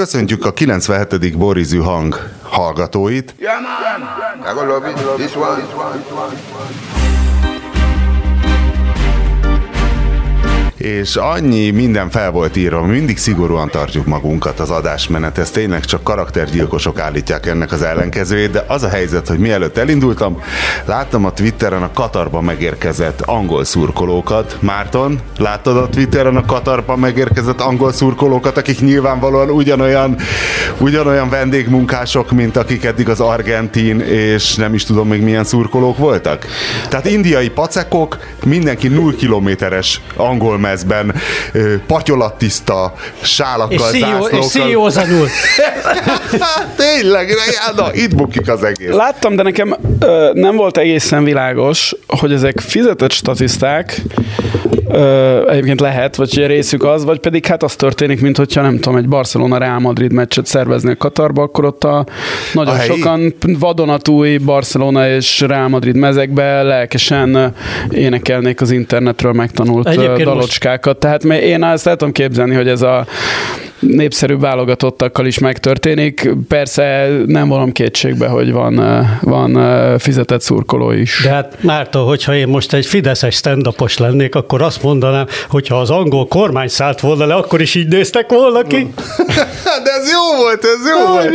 [0.00, 1.36] köszöntjük a 97.
[1.36, 3.34] Borizű hang hallgatóit.
[3.38, 3.60] Yeah,
[10.80, 16.02] és annyi minden fel volt írva, mindig szigorúan tartjuk magunkat az adásmenet, ez tényleg csak
[16.02, 20.42] karaktergyilkosok állítják ennek az ellenkezőjét, de az a helyzet, hogy mielőtt elindultam,
[20.84, 24.56] láttam a Twitteren a Katarba megérkezett angol szurkolókat.
[24.60, 30.16] Márton, láttad a Twitteren a Katarba megérkezett angol szurkolókat, akik nyilvánvalóan ugyanolyan,
[30.78, 36.46] ugyanolyan vendégmunkások, mint akik eddig az argentin, és nem is tudom még milyen szurkolók voltak?
[36.88, 41.14] Tehát indiai pacekok, mindenki 0 kilométeres angol mezben,
[41.86, 44.38] patyolattiszta sálakkal, és zászlókkal.
[44.38, 45.28] És szíjózanul.
[46.76, 47.34] Tényleg,
[47.76, 48.90] na, itt bukik az egész.
[48.90, 54.02] Láttam, de nekem ö, nem volt egészen világos, hogy ezek fizetett statiszták,
[54.92, 58.78] ö, egyébként lehet, vagy hogy részük az, vagy pedig hát az történik, mint hogyha nem
[58.78, 62.06] tudom, egy Barcelona-Real Madrid meccset szerveznék Katarba, akkor ott a
[62.52, 67.54] nagyon a sokan vadonatúj Barcelona és Real Madrid mezekbe lelkesen
[67.90, 70.98] énekelnék az internetről megtanult Egyébként dalocskát pucskákat.
[70.98, 73.06] Tehát én azt el tudom képzelni, hogy ez a
[73.80, 76.30] népszerű válogatottakkal is megtörténik.
[76.48, 79.58] Persze nem vonom kétségbe, hogy van, van
[79.98, 81.20] fizetett szurkoló is.
[81.22, 85.90] De hát Márta, hogyha én most egy fideszes stand lennék, akkor azt mondanám, hogyha az
[85.90, 88.76] angol kormány szállt volna le, akkor is így néztek volna ki.
[89.84, 91.30] De ez jó volt, ez jó volt.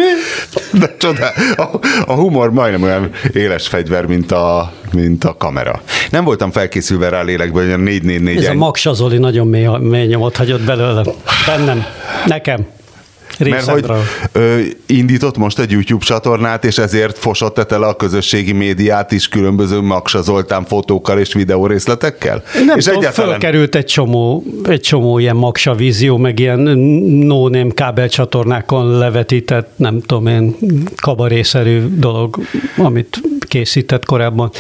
[0.71, 1.33] De csodál.
[1.55, 5.81] A, a humor majdnem olyan éles fegyver, mint a, mint a kamera.
[6.09, 10.05] Nem voltam felkészülve rá lélekből, hogy a 444 Ez a Maksa Zoli nagyon mély, mély
[10.05, 11.03] nyomot hagyott belőle.
[11.45, 11.85] Bennem.
[12.35, 12.65] Nekem.
[13.39, 13.85] Mert hogy
[14.31, 19.81] ö, indított most egy YouTube csatornát, és ezért fosott el a közösségi médiát is különböző
[19.81, 22.43] Maksa Zoltán fotókkal és videórészletekkel?
[22.65, 23.29] Nem és tudom, egyáltalán...
[23.29, 30.27] fölkerült egy csomó, egy csomó ilyen Maksa vízió, meg ilyen no kábelcsatornákon levetített, nem tudom
[30.27, 30.55] én,
[30.95, 32.39] kabarészerű dolog,
[32.77, 34.51] amit készített korábban.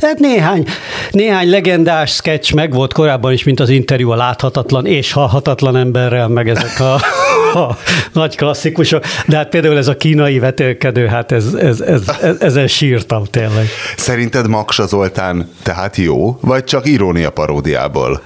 [0.00, 0.64] Hát néhány,
[1.10, 6.28] néhány legendás sketch meg volt korábban is, mint az interjú a láthatatlan és halhatatlan emberrel,
[6.28, 6.94] meg ezek a,
[7.58, 7.76] a
[8.12, 12.66] nagy klasszikusok, de hát például ez a kínai vetélkedő, hát ez, ez, ez, ez, ezen
[12.66, 13.68] sírtam tényleg.
[13.96, 18.22] Szerinted Maksa Zoltán tehát jó, vagy csak irónia paródiából?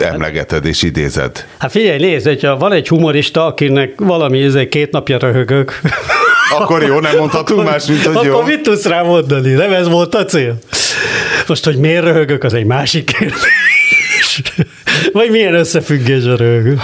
[0.00, 1.46] emlegeted és idézed.
[1.58, 5.80] Hát figyelj, nézd, hogyha van egy humorista, akinek valami ezért két napja röhögök,
[6.50, 8.34] akkor jó, nem mondhatunk akkor, más, mint hogy akkor jó.
[8.34, 9.52] Akkor mit tudsz rá mondani?
[9.52, 10.58] Nem ez volt a cél?
[11.46, 14.42] Most, hogy miért röhögök, az egy másik kérdés.
[15.12, 16.78] Vagy milyen összefüggés a röhögő?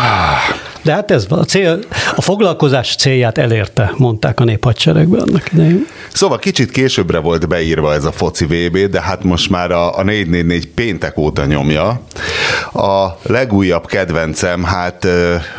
[0.83, 1.79] De hát ez a cél,
[2.17, 5.87] a foglalkozás célját elérte, mondták a néphadseregben annak idején.
[6.13, 10.03] Szóval kicsit későbbre volt beírva ez a foci VB, de hát most már a, a
[10.03, 12.01] 444 péntek óta nyomja.
[12.73, 15.07] A legújabb kedvencem, hát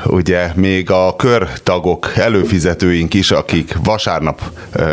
[0.06, 4.42] ugye még a körtagok, előfizetőink is, akik vasárnap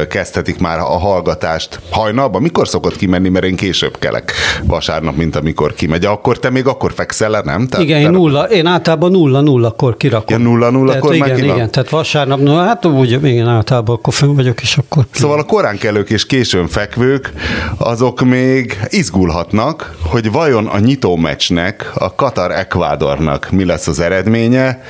[0.09, 2.43] kezdhetik már a hallgatást hajnalban.
[2.43, 4.33] Mikor szokott kimenni, mert én később kelek
[4.65, 6.05] vasárnap, mint amikor kimegy.
[6.05, 7.67] Akkor te még akkor fekszel le, nem?
[7.67, 9.71] Tehát igen, én, nulla, én általában nulla nulla
[10.21, 10.39] akkor.
[10.39, 14.15] Ja, nulla nulla, akkor igen, igen, igen, tehát vasárnap, no, hát úgy, igen, általában akkor
[14.15, 15.05] fönn vagyok, és akkor...
[15.11, 17.33] Szóval a korán kelők és későn fekvők,
[17.77, 24.83] azok még izgulhatnak, hogy vajon a nyitó meccsnek, a Katar Ekvádornak mi lesz az eredménye,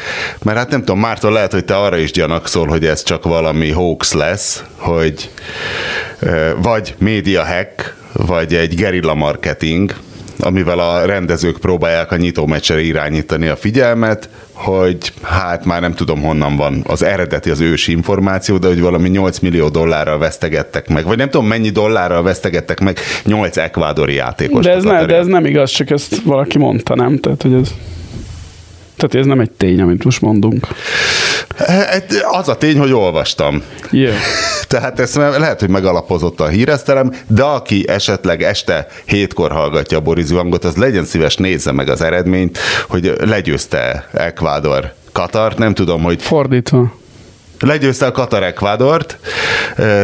[0.43, 3.71] mert hát nem tudom, Márton lehet, hogy te arra is gyanakszol, hogy ez csak valami
[3.71, 5.31] hoax lesz, hogy
[6.63, 9.95] vagy média hack, vagy egy gerilla marketing,
[10.39, 14.29] amivel a rendezők próbálják a nyitó meccsere irányítani a figyelmet,
[14.65, 19.09] hogy hát már nem tudom honnan van az eredeti, az ősi információ, de hogy valami
[19.09, 24.65] 8 millió dollárral vesztegettek meg, vagy nem tudom mennyi dollárral vesztegettek meg 8 ekvádori játékos.
[24.65, 27.19] De ez, ne, de ez nem igaz, csak ezt valaki mondta, nem?
[27.19, 27.75] Tehát, hogy ez...
[28.97, 30.67] Tehát ez nem egy tény, amit most mondunk.
[32.31, 33.63] Az a tény, hogy olvastam.
[33.91, 34.15] Yeah.
[34.71, 40.31] Tehát ezt lehet, hogy megalapozott a híresztelem, de aki esetleg este hétkor hallgatja a Boris
[40.31, 42.59] hangot, az legyen szíves nézze meg az eredményt,
[42.89, 46.23] hogy legyőzte Ecuador Katart, nem tudom, hogy...
[46.23, 46.93] Fordítva.
[47.61, 49.19] Legyőzte a Katar Ecuadort.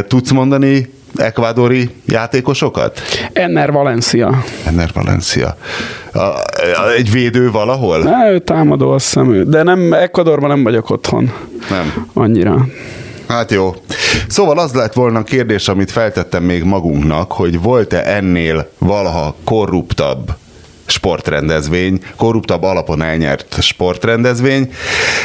[0.09, 3.01] Tudsz mondani ekvádori játékosokat?
[3.33, 4.45] Enner Valencia.
[4.65, 5.57] Enner Valencia.
[6.13, 6.43] A, a,
[6.97, 7.99] egy védő valahol?
[7.99, 11.33] Ne, ő támadó, azt hiszem De nem, Ecuadorban nem vagyok otthon.
[11.71, 12.07] Nem.
[12.13, 12.67] Annyira.
[13.29, 13.75] Hát jó.
[14.29, 20.31] Szóval az lett volna a kérdés, amit feltettem még magunknak, hogy volt-e ennél valaha korruptabb
[20.87, 24.73] sportrendezvény, korruptabb alapon elnyert sportrendezvény,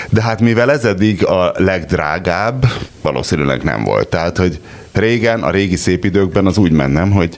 [0.10, 2.66] de hát mivel ez eddig a legdrágább,
[3.02, 4.08] valószínűleg nem volt.
[4.08, 4.60] Tehát, hogy
[4.94, 7.38] Régen, a régi szép időkben az úgy mennem, hogy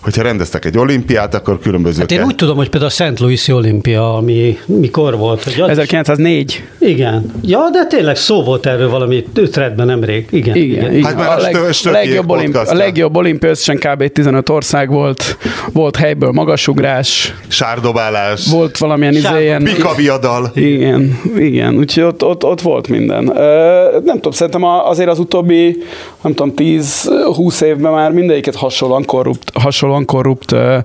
[0.00, 2.00] hogyha rendeztek egy olimpiát, akkor különböző...
[2.00, 5.42] Hát én úgy tudom, hogy például a Szent Louis olimpia, ami mikor volt?
[5.42, 6.62] Hogy 1904.
[6.78, 7.32] Igen.
[7.42, 10.26] Ja, de tényleg szó volt erről valami threadben nemrég.
[10.30, 10.56] Igen.
[10.56, 10.92] Igen.
[10.92, 11.16] igen.
[11.16, 14.12] Hát a, leg, a, legjobb olimpi, a legjobb olimpia összesen kb.
[14.12, 15.38] 15 ország volt,
[15.72, 17.34] volt helyből magasugrás.
[17.48, 18.46] Sárdobálás.
[18.50, 19.62] Volt valamilyen izé ilyen...
[19.62, 20.50] Pikaviadal.
[20.54, 21.76] Igen, igen.
[21.76, 23.24] Úgyhogy ott, ott, ott volt minden.
[24.04, 25.82] Nem tudom, szerintem azért az utóbbi,
[26.22, 30.78] nem tudom, 10-20 évben már mindegyiket hasonlóan korrupt, hasonlóan korrupt ö,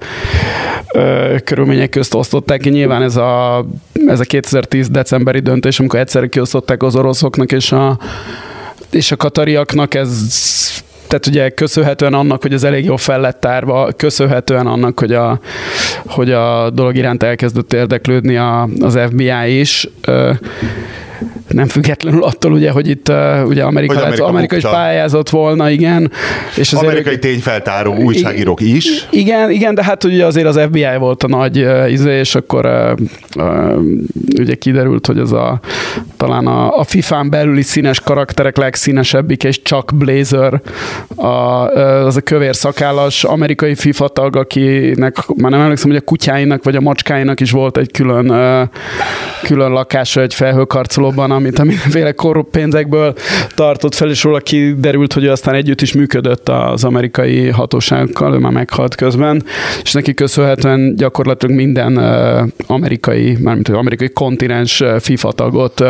[0.94, 2.70] ö, körülmények közt osztották ki.
[2.70, 3.66] Nyilván ez a,
[4.08, 8.00] ez a 2010 decemberi döntés, amikor egyszerre kiosztották az oroszoknak és a,
[8.92, 10.10] és a katariaknak, ez
[11.10, 15.40] tehát ugye köszönhetően annak, hogy ez elég jó fel lett tárva, köszönhetően annak, hogy a,
[16.06, 19.90] hogy a dolog iránt elkezdett érdeklődni a, az FBI is
[21.54, 23.16] nem függetlenül attól, ugye, hogy itt uh,
[23.48, 26.12] ugye Amerika, hogy Amerika, Amerika is pályázott volna, igen.
[26.56, 29.08] És az Amerikai tényfeltáró újságírók is.
[29.10, 32.66] Igen, igen, de hát ugye azért az FBI volt a nagy uh, izé, és akkor
[32.66, 33.80] uh, uh,
[34.40, 35.60] ugye kiderült, hogy az a
[36.20, 40.62] talán a, a FIFA-n belüli színes karakterek legszínesebbik, és csak Blazer,
[41.16, 46.64] a, az a kövér szakállas amerikai FIFA tag, akinek már nem emlékszem, hogy a kutyáinak
[46.64, 48.70] vagy a macskáinak is volt egy külön,
[49.44, 53.14] külön lakása egy felhőkarcolóban, amit a mindenféle korrupt pénzekből
[53.56, 58.52] tartott fel, és róla kiderült, hogy aztán együtt is működött az amerikai hatóságokkal, ő már
[58.52, 59.44] meghalt közben,
[59.84, 61.98] és neki köszönhetően gyakorlatilag minden
[62.68, 65.84] amerikai, mármint az amerikai kontinens FIFA tagot,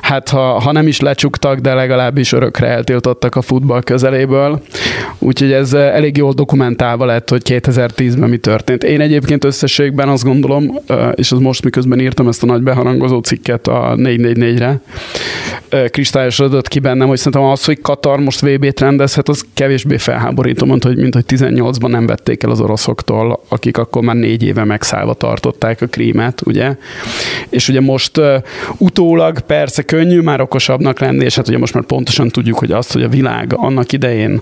[0.00, 4.62] hát ha, ha nem is lecsuktak, de legalábbis örökre eltiltottak a futball közeléből.
[5.18, 8.84] Úgyhogy ez elég jól dokumentálva lett, hogy 2010-ben mi történt.
[8.84, 10.78] Én egyébként összességben azt gondolom,
[11.14, 14.80] és az most miközben írtam ezt a nagy beharangozó cikket a 444 egyre
[15.90, 20.88] kristályosodott ki bennem, hogy szerintem az, hogy Katar most VB-t rendezhet, az kevésbé felháborító, mondta,
[20.88, 25.14] hogy mint hogy 18-ban nem vették el az oroszoktól, akik akkor már négy éve megszállva
[25.14, 26.76] tartották a krímet, ugye?
[27.48, 28.34] És ugye most uh,
[28.78, 32.92] utólag persze könnyű már okosabbnak lenni, és hát ugye most már pontosan tudjuk, hogy azt,
[32.92, 34.40] hogy a világ annak idején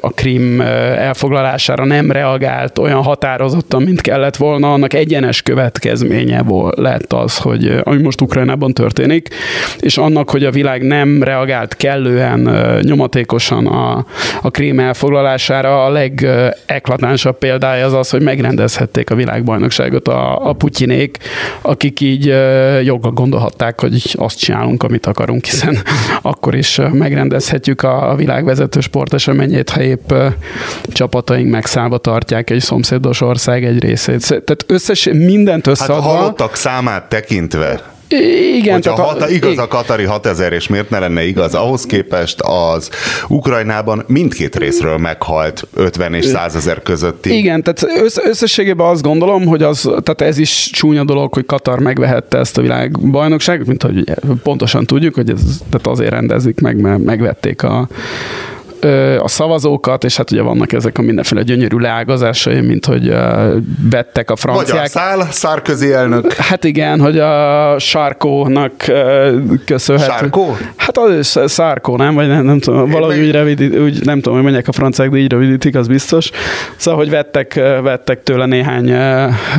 [0.00, 0.66] a krím uh,
[0.98, 7.80] elfoglalására nem reagált olyan határozottan, mint kellett volna, annak egyenes következménye volt, lett az, hogy
[7.82, 9.28] ami most Ukrajnában történik,
[9.80, 12.40] és annak, hogy a világ nem reagált kellően
[12.82, 14.06] nyomatékosan a,
[14.42, 21.18] a krím elfoglalására, a legeklatánsabb példája az az, hogy megrendezhették a világbajnokságot a, a putyinék,
[21.62, 22.26] akik így
[22.84, 25.78] joggal gondolhatták, hogy azt csinálunk, amit akarunk, hiszen
[26.22, 30.12] akkor is megrendezhetjük a, a világvezető sporteseményét, ha épp
[30.92, 34.28] csapataink megszállva tartják egy szomszédos ország egy részét.
[34.28, 36.02] Tehát összes mindent összeadva...
[36.02, 37.91] Hát a halottak számát tekintve
[38.56, 38.74] igen.
[38.74, 41.54] Hogyha tehát a, igaz a Katari 6000, és miért ne lenne igaz?
[41.54, 42.90] Ahhoz képest az
[43.28, 47.36] Ukrajnában mindkét részről meghalt 50 és 100 ezer közötti.
[47.36, 51.78] Igen, tehát össz, összességében azt gondolom, hogy az, tehát ez is csúnya dolog, hogy Katar
[51.78, 54.04] megvehette ezt a világbajnokságot, mint hogy
[54.42, 57.88] pontosan tudjuk, hogy ez tehát azért rendezik meg, mert megvették a
[59.18, 63.14] a szavazókat, és hát ugye vannak ezek a mindenféle gyönyörű leágazásai, mint hogy
[63.90, 64.76] vettek a franciák.
[64.76, 66.32] Vagy a szál, szárközi elnök.
[66.32, 68.72] Hát igen, hogy a Sarkónak
[69.64, 70.12] köszönhető.
[70.12, 70.56] Sarkó?
[70.76, 72.14] Hát az Sarkó, nem?
[72.14, 75.16] Vagy nem, nem tudom, valahogy úgy, rövidít, úgy nem tudom, hogy menjek a franciák, de
[75.16, 76.30] így rövidítik, az biztos.
[76.76, 78.94] Szóval, hogy vettek, vettek tőle néhány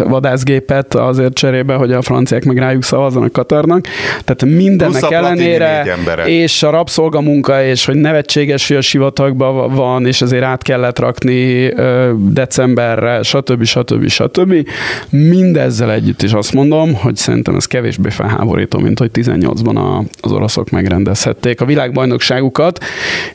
[0.03, 3.85] vadászgépet azért cserébe, hogy a franciák meg rájuk szavazzanak Katarnak.
[4.23, 5.85] Tehát mindennek ellenére,
[6.25, 8.81] és a rabszolgamunka, és hogy nevetséges, hogy a
[9.13, 11.73] sivatagban van, és azért át kellett rakni
[12.15, 13.63] decemberre, stb.
[13.63, 14.07] stb.
[14.07, 14.69] stb.
[15.09, 20.69] Mindezzel együtt is azt mondom, hogy szerintem ez kevésbé felháborító, mint hogy 18-ban az oroszok
[20.69, 22.83] megrendezhették a világbajnokságukat,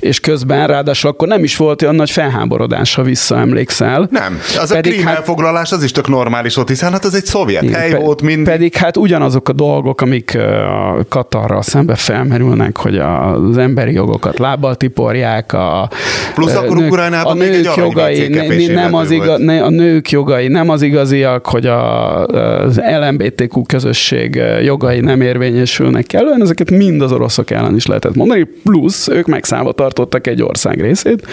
[0.01, 4.09] és közben ráadásul akkor nem is volt olyan nagy felháborodás, ha visszaemlékszel.
[4.11, 7.15] Nem, az pedig a krím hát, elfoglalás az is tök normális volt, hiszen hát az
[7.15, 8.45] egy szovjet igen, hely pe, volt mind.
[8.45, 14.77] Pedig hát ugyanazok a dolgok, amik a Katarral szembe felmerülnek, hogy az emberi jogokat lábbal
[14.77, 15.89] tiporják, a a,
[16.35, 19.71] Plusz akkor nők, Ukrajnában a nők még egy jogai, ne, nem az igaz, ne, a
[19.71, 26.71] nők jogai nem az igaziak, hogy a, az LMBTQ közösség jogai nem érvényesülnek kellően, ezeket
[26.71, 31.27] mind az oroszok ellen is lehetett mondani, plusz ők megszállva tartottak egy ország részét.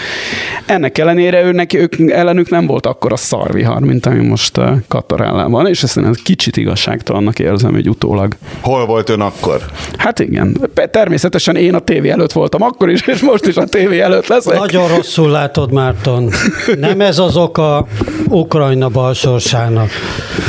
[0.65, 5.51] Ennek ellenére őnek, ők ellenük nem volt akkor a szarvihar, mint ami most Katar ellen
[5.51, 8.35] van, és ezt én kicsit igazságtalannak érzem, hogy utólag.
[8.61, 9.61] Hol volt ön akkor?
[9.97, 10.57] Hát igen.
[10.91, 14.35] Természetesen én a tévé előtt voltam akkor is, és most is a tévé előtt ott
[14.35, 14.59] leszek.
[14.59, 16.31] Nagyon rosszul látod, Márton.
[16.79, 17.87] Nem ez az oka
[18.29, 19.89] Ukrajna balsorsának,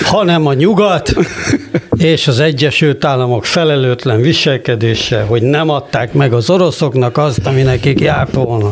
[0.02, 1.14] hanem a nyugat
[1.96, 8.00] és az Egyesült Államok felelőtlen viselkedése, hogy nem adták meg az oroszoknak azt, ami nekik
[8.00, 8.70] járt volna.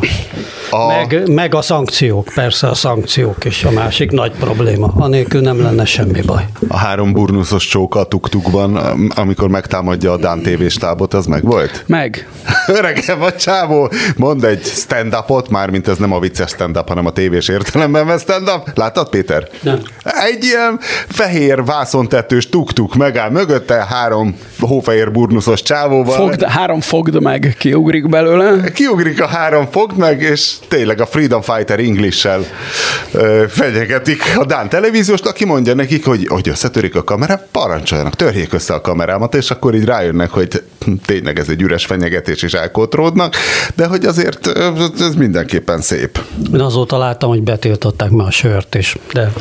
[0.70, 0.86] A...
[0.86, 4.92] Meg, meg a szankciók, persze a szankciók is a másik nagy probléma.
[4.96, 6.44] Anélkül nem lenne semmi baj.
[6.68, 8.76] A három burnuszos csóka a tuktukban,
[9.14, 11.84] amikor megtámadja a Dán TV stábot, az meg volt?
[11.86, 12.28] Meg.
[12.66, 17.48] Öregem, a csávó mond egy stand-upot, mármint ez nem a vicces stand-up, hanem a tévés
[17.48, 18.70] értelemben vesz stand-up.
[18.74, 19.48] Láttad, Péter?
[19.62, 19.80] Nem.
[20.02, 20.78] Egy ilyen
[21.08, 26.16] fehér vászontetős tuktuk megáll mögötte, három hófehér burnuszos csávóval.
[26.16, 28.70] Fogd, három fogd meg, kiugrik belőle.
[28.70, 32.44] Kiugrik a három fogd meg, és tényleg a Freedom Fighter English-sel
[33.48, 38.74] fenyegetik a Dán televízióst, aki mondja nekik, hogy, hogy összetörik a kamera, parancsoljanak, törjék össze
[38.74, 40.62] a kamerámat, és akkor így rájönnek, hogy
[41.04, 43.34] tényleg ez egy üres fenyegetés, és elkotródnak,
[43.74, 44.46] de hogy azért
[44.98, 46.18] ez mindenképpen szép.
[46.54, 49.32] Én azóta láttam, hogy betiltották már a sört is, de...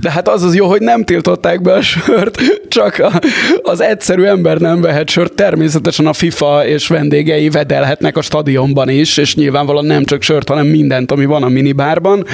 [0.00, 2.38] De hát az az jó, hogy nem tiltották be a sört,
[2.68, 3.20] csak a,
[3.62, 9.16] az egyszerű ember nem vehet sört, természetesen a FIFA és vendégei vedelhetnek a stadionban is,
[9.16, 12.24] és nyilvánvalóan nem csak sört, hanem mindent, ami van a minibárban.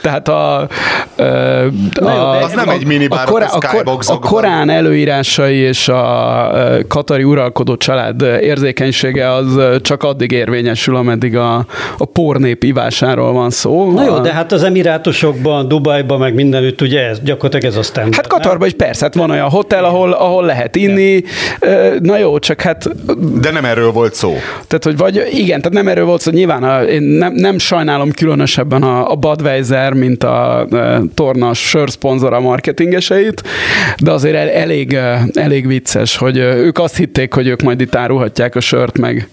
[0.00, 0.68] Tehát a...
[1.16, 1.22] a,
[1.94, 6.50] a az nem egy minibár, a, korá, a, a, a Korán előírásai és a
[6.88, 11.66] katari uralkodó család érzékenysége az csak addig érvényesül, ameddig a,
[11.98, 13.92] a pornép ivásáról van szó.
[13.92, 18.14] Na jó, de hát az Emirátusokban, Dubajban, meg mindenütt ugye ez, gyakorlatilag ez a standard.
[18.14, 21.22] Hát Katarban is persze, hát van olyan hotel, ahol, ahol lehet inni.
[22.00, 22.88] Na jó, csak hát...
[23.40, 24.36] De nem erről volt szó.
[24.66, 26.30] Tehát, hogy vagy igen, tehát nem erről volt szó.
[26.30, 32.40] Nyilván a, én nem, nem sajnálom különösebben a, a Budweiser, mint a, a torna sörszponzora
[32.40, 33.42] marketingeseit,
[33.98, 34.98] de azért el, elég,
[35.32, 39.28] elég vicces, hogy ők azt hitték, hogy ők majd itt árulhatják a sört, meg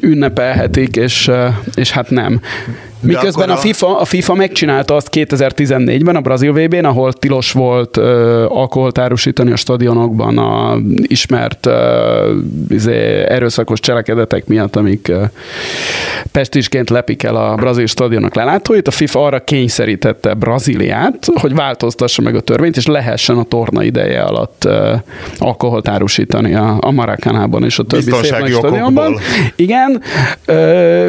[0.00, 1.30] ünnepelhetik, és,
[1.74, 2.40] és hát nem.
[3.00, 3.52] Miközben a...
[3.52, 8.04] a FIFA, a FIFA megcsinálta azt 2014-ben a Brazil VB-n, ahol tilos volt uh,
[8.48, 11.74] alkoholt árusítani a stadionokban a ismert uh,
[12.68, 15.22] izé, erőszakos cselekedetek miatt, amik uh,
[16.32, 18.88] pestisként lepik el a brazil stadionok lelátóit.
[18.88, 24.22] A FIFA arra kényszerítette Brazíliát, hogy változtassa meg a törvényt, és lehessen a torna ideje
[24.22, 25.00] alatt uh,
[25.38, 29.18] alkoholt árusítani a, a Maracanában és a többi szép nagy stadionban.
[29.56, 31.08] Igen, uh,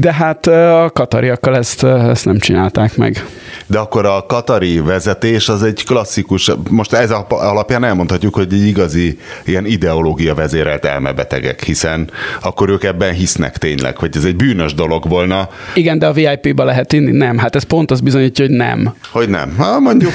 [0.00, 3.24] de hát a katariakkal ezt, ezt nem csinálták meg.
[3.66, 9.18] De akkor a katari vezetés az egy klasszikus, most ez alapján elmondhatjuk, hogy egy igazi
[9.44, 12.10] ilyen ideológia vezérelt elmebetegek, hiszen
[12.42, 15.48] akkor ők ebben hisznek tényleg, hogy ez egy bűnös dolog volna.
[15.74, 17.10] Igen, de a VIP-ba lehet inni?
[17.10, 18.94] Nem, hát ez pont az bizonyítja, hogy nem.
[19.10, 19.54] Hogy nem?
[19.58, 20.12] Ha, mondjuk.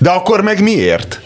[0.00, 1.20] De akkor meg miért?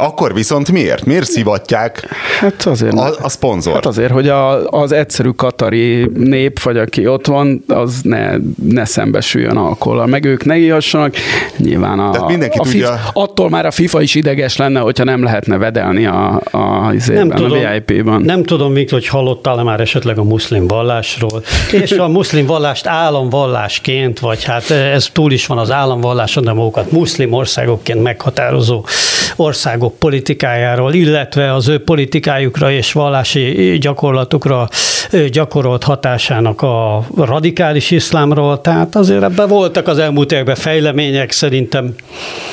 [0.00, 1.04] Akkor viszont miért?
[1.04, 2.08] Miért szivatják
[2.40, 3.74] hát azért, a, a szponzor?
[3.74, 8.30] Hát azért, hogy a, az egyszerű katari nép, vagy aki ott van, az ne,
[8.62, 10.06] ne szembesüljön alkoholal.
[10.06, 11.14] Meg ők ne ihassanak.
[11.56, 12.86] Nyilván a, mindenki a tudja...
[12.86, 17.30] FIFA, attól már a FIFA is ideges lenne, hogyha nem lehetne vedelni a, a, nem
[17.30, 18.22] tudom, a VIP-ban.
[18.22, 21.42] Nem tudom, még, hogy hallottál-e már esetleg a muszlim vallásról,
[21.72, 26.92] és a muszlim vallást államvallásként, vagy hát ez túl is van az államvallás, de magukat
[26.92, 28.84] muszlim országokként meghatározó
[29.36, 34.68] országok országok politikájáról, illetve az ő politikájukra és vallási gyakorlatukra
[35.30, 41.94] gyakorolt hatásának a radikális iszlámról, tehát azért ebben voltak az elmúlt években fejlemények szerintem.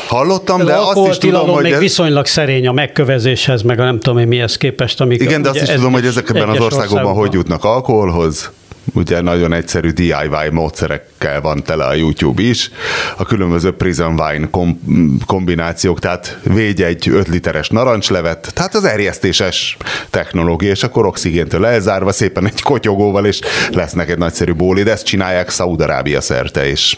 [0.07, 1.63] Hallottam, de azt is tudom, hogy...
[1.63, 1.79] még ez...
[1.79, 5.01] viszonylag szerény a megkövezéshez, meg a nem tudom én mihez képest.
[5.01, 8.51] Amik Igen, de azt is tudom, hogy ezekben az országokban, országokban hogy jutnak alkoholhoz
[8.93, 12.71] ugye nagyon egyszerű DIY módszerekkel van tele a YouTube is,
[13.17, 14.79] a különböző prison wine kom-
[15.25, 19.77] kombinációk, tehát végy egy 5 literes narancslevet, tehát az erjesztéses
[20.09, 23.39] technológia, és akkor oxigéntől elzárva szépen egy kotyogóval, és
[23.71, 26.97] lesznek egy nagyszerű bóli, de ezt csinálják Szaudarábia szerte is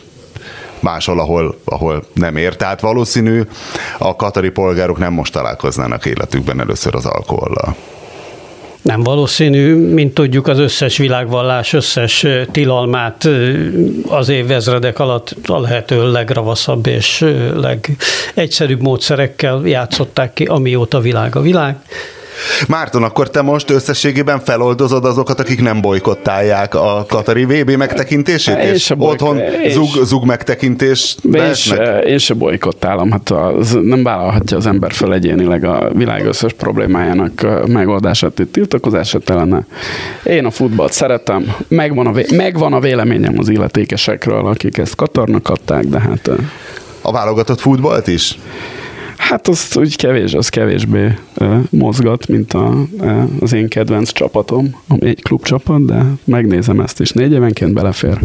[0.80, 2.56] máshol, ahol, ahol nem ér.
[2.56, 3.42] Tehát valószínű
[3.98, 7.76] a katari polgárok nem most találkoznának életükben először az alkohollal.
[8.82, 13.30] Nem valószínű, mint tudjuk, az összes világvallás összes tilalmát
[14.08, 21.78] az évezredek alatt a lehető legravaszabb és legegyszerűbb módszerekkel játszották ki, amióta világ a világ.
[22.68, 28.74] Márton, akkor te most összességében feloldozod azokat, akik nem bolykottálják a Katari VB megtekintését, én
[28.74, 34.66] és otthon zug, zug megtekintés én se, én se bolykottálom, hát az, nem vállalhatja az
[34.66, 39.66] ember fel egyénileg a világ összes problémájának megoldását, itt tiltakozását ellene.
[40.24, 45.50] Én a futballt szeretem, megvan a, vé- megvan a véleményem az illetékesekről, akik ezt Katarnak
[45.50, 46.30] adták, de hát...
[47.02, 48.38] A válogatott futballt is?
[49.30, 51.18] Hát az úgy kevés, az kevésbé
[51.70, 52.74] mozgat, mint a,
[53.40, 58.18] az én kedvenc csapatom, ami egy klubcsapat, de megnézem ezt is, négy évenként belefér.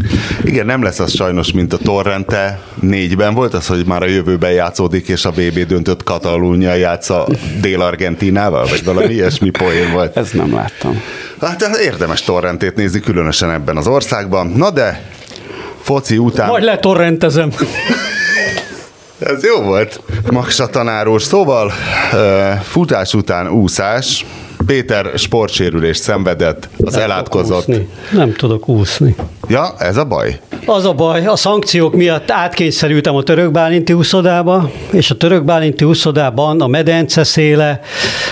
[0.45, 4.53] Igen, nem lesz az sajnos, mint a Torrente négyben volt, az, hogy már a jövőben
[4.53, 7.27] játszódik, és a BB döntött Katalónia játsza
[7.61, 10.17] Dél-Argentinával, vagy valami ilyesmi poén volt.
[10.17, 11.01] Ez nem láttam.
[11.41, 14.47] Hát érdemes Torrentét nézni, különösen ebben az országban.
[14.47, 15.11] Na de,
[15.81, 16.49] foci után...
[16.49, 17.51] Majd letorrentezem.
[19.25, 20.01] Ez jó volt.
[20.31, 21.23] Maksa tanáros.
[21.23, 21.73] Szóval
[22.63, 24.27] futás után úszás.
[24.67, 27.67] Péter sportsérülést szenvedett, az nem elátkozott.
[28.13, 29.15] Nem tudok úszni.
[29.49, 30.41] Ja, ez a baj?
[30.67, 35.85] Az a baj, a szankciók miatt átkényszerültem a török bálinti úszodába, és a török bálinti
[35.85, 37.81] úszodában a medence széle,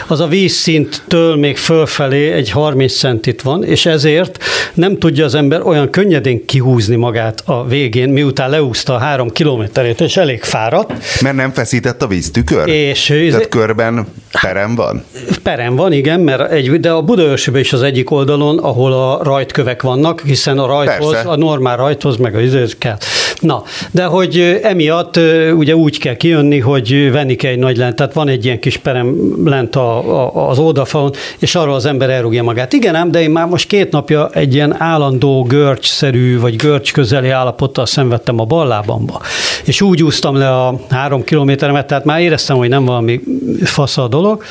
[0.06, 4.38] az a vízszinttől még fölfelé egy 30 centit van, és ezért
[4.74, 10.00] nem tudja az ember olyan könnyedén kihúzni magát a végén, miután leúzta a három kilométerét,
[10.00, 11.20] és elég fáradt.
[11.20, 12.68] Mert nem feszített a víztükör?
[12.68, 14.06] És, Tehát körben
[14.40, 15.04] perem van?
[15.42, 19.82] Perem van, igen, mert egy, de a Budaörsőben is az egyik oldalon, ahol a rajtkövek
[19.82, 21.28] vannak, hiszen a rajthoz, Persze.
[21.28, 22.96] a normál rajthoz, meg a izőz kell.
[23.40, 25.20] Na, de hogy emiatt
[25.56, 28.76] ugye úgy kell kijönni, hogy venni kell egy nagy lent, tehát van egy ilyen kis
[28.76, 32.72] perem lent a, a, az oldalfalon, és arról az ember elrúgja magát.
[32.72, 37.28] Igen ám, de én már most két napja egy ilyen állandó görcsszerű, vagy görcs közeli
[37.28, 39.20] állapottal szenvedtem a ballábamba.
[39.64, 43.20] És úgy úsztam le a három kilométeremet, tehát már éreztem, hogy nem valami
[43.64, 44.44] fasz a dolog,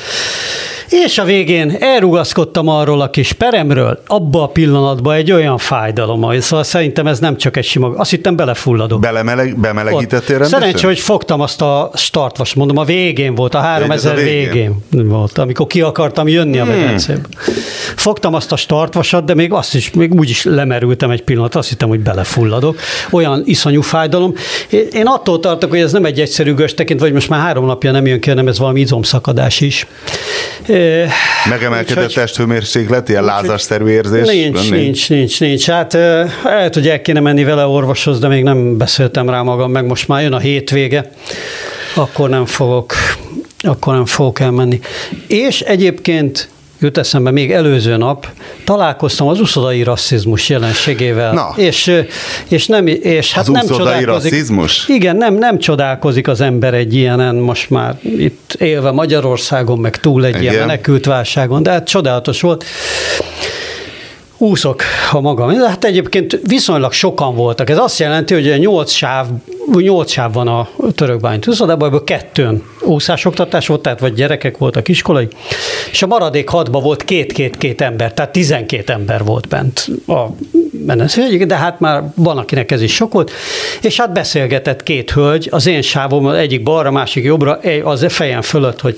[0.92, 6.42] és a végén elrugaszkodtam arról a kis peremről, abba a pillanatban egy olyan fájdalom, hogy
[6.42, 9.00] szóval szerintem ez nem csak egy sima, azt hittem belefulladok.
[9.00, 10.60] Belemeleg, bemelegítettél rendesen?
[10.60, 14.50] Szerencsé, hogy fogtam azt a startvas, mondom, a végén volt, a 3000 végén.
[14.92, 17.20] végén volt, amikor ki akartam jönni a medencébe.
[17.46, 17.54] Hmm.
[17.96, 21.70] Fogtam azt a startvasat, de még azt is, még úgy is lemerültem egy pillanat, azt
[21.70, 22.80] hittem, hogy belefulladok.
[23.12, 24.34] Olyan iszonyú fájdalom.
[24.92, 27.92] Én attól tartok, hogy ez nem egy egyszerű gös tekintve, vagy most már három napja
[27.92, 29.88] nem jön ki, hanem ez valami izomszakadás is.
[31.50, 34.28] Megemelkedett Úgyhogy, testhőmérséklet, ilyen lázasszerű érzés?
[34.28, 35.66] Nincs, nincs, nincs, nincs, nincs.
[35.66, 35.94] Hát
[36.44, 40.08] lehet, hogy el kéne menni vele orvoshoz, de még nem beszéltem rá magam, meg most
[40.08, 41.12] már jön a hétvége,
[41.94, 42.94] akkor nem fogok,
[43.60, 44.80] akkor nem fogok elmenni.
[45.28, 46.50] És egyébként
[46.82, 48.28] jut eszembe még előző nap,
[48.64, 51.34] találkoztam az uszodai rasszizmus jelenségével.
[51.34, 51.54] Na.
[51.56, 52.04] És,
[52.48, 54.32] és nem, és hát az nem csodálkozik.
[54.32, 54.88] rasszizmus?
[54.88, 60.26] Igen, nem, nem csodálkozik az ember egy ilyenen, most már itt élve Magyarországon, meg túl
[60.26, 60.42] egy Igen.
[60.42, 62.64] ilyen menekült válságon, de hát csodálatos volt
[64.42, 64.82] úszok
[65.12, 65.54] a magam.
[65.54, 67.70] De hát egyébként viszonylag sokan voltak.
[67.70, 69.28] Ez azt jelenti, hogy 8 sáv,
[69.72, 75.28] 8 sáv van a törökbányt úszodában, ebből kettőn úszásoktatás volt, tehát vagy gyerekek voltak iskolai,
[75.92, 80.26] és a maradék hatban volt két-két-két ember, tehát 12 ember volt bent a
[80.72, 83.32] meneszőjük, de hát már van, akinek ez is sok volt,
[83.82, 88.82] és hát beszélgetett két hölgy, az én sávom egyik balra, másik jobbra, az fejem fölött,
[88.82, 88.98] hogy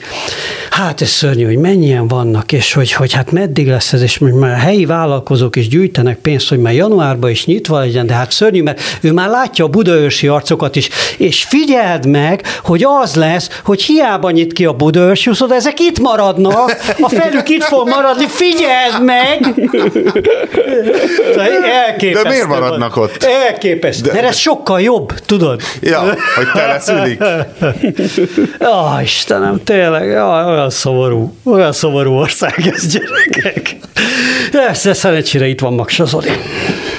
[0.70, 4.58] hát ez szörnyű, hogy mennyien vannak, és hogy, hogy hát meddig lesz ez, és már
[4.58, 8.82] helyi vállalkozók is gyűjtenek pénzt, hogy már januárban is nyitva legyen, de hát szörnyű, mert
[9.02, 14.32] ő már látja a budaörsi arcokat is, és figyeld meg, hogy az lesz, hogy hiába
[14.32, 19.54] nyit ki a budaörsi de ezek itt maradnak, a felük itt fog maradni, figyeld meg!
[21.64, 22.24] Elképesztő.
[22.24, 23.24] De miért maradnak ott?
[23.24, 24.08] Elképesztő.
[24.08, 24.14] De...
[24.14, 25.62] Mert ez sokkal jobb, tudod?
[25.82, 26.00] Ja,
[26.36, 27.22] hogy teleszülik.
[28.60, 33.76] Ja, Istenem, tényleg, ja, olyan szomorú, olyan szomorú ország ez, gyerekek.
[34.70, 36.32] Ezt szerencsére itt van Maksa Zoli.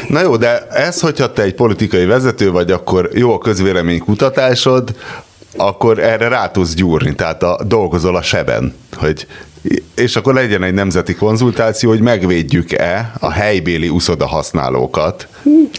[0.09, 4.95] Na jó, de ez, hogyha te egy politikai vezető vagy, akkor jó a közvélemény kutatásod,
[5.57, 9.27] akkor erre rá tudsz gyúrni, tehát a, dolgozol a seben, hogy
[9.95, 15.29] és akkor legyen egy nemzeti konzultáció, hogy megvédjük-e a helybéli uszoda használókat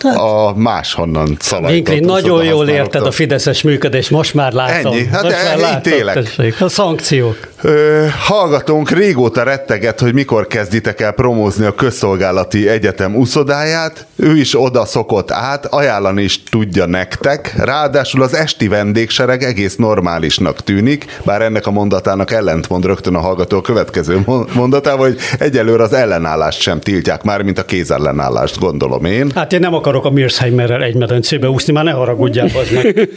[0.03, 4.93] hát, a máshonnan szalajtott nagyon jól érted a fideszes működés, most már látom.
[4.93, 7.37] Ennyi, hát most már látom, tessék, a szankciók.
[7.61, 14.61] Ö, hallgatónk régóta retteget, hogy mikor kezditek el promózni a közszolgálati egyetem uszodáját, ő is
[14.61, 21.41] oda szokott át, ajánlani is tudja nektek, ráadásul az esti vendégsereg egész normálisnak tűnik, bár
[21.41, 26.79] ennek a mondatának ellentmond rögtön a hallgató a következő mondatával, hogy egyelőre az ellenállást sem
[26.79, 29.31] tiltják már, mint a kézellenállást, gondolom én.
[29.35, 33.09] Hát én nem akarok a Mirsheimerrel egy medencébe úszni, már ne haragudjál, az meg.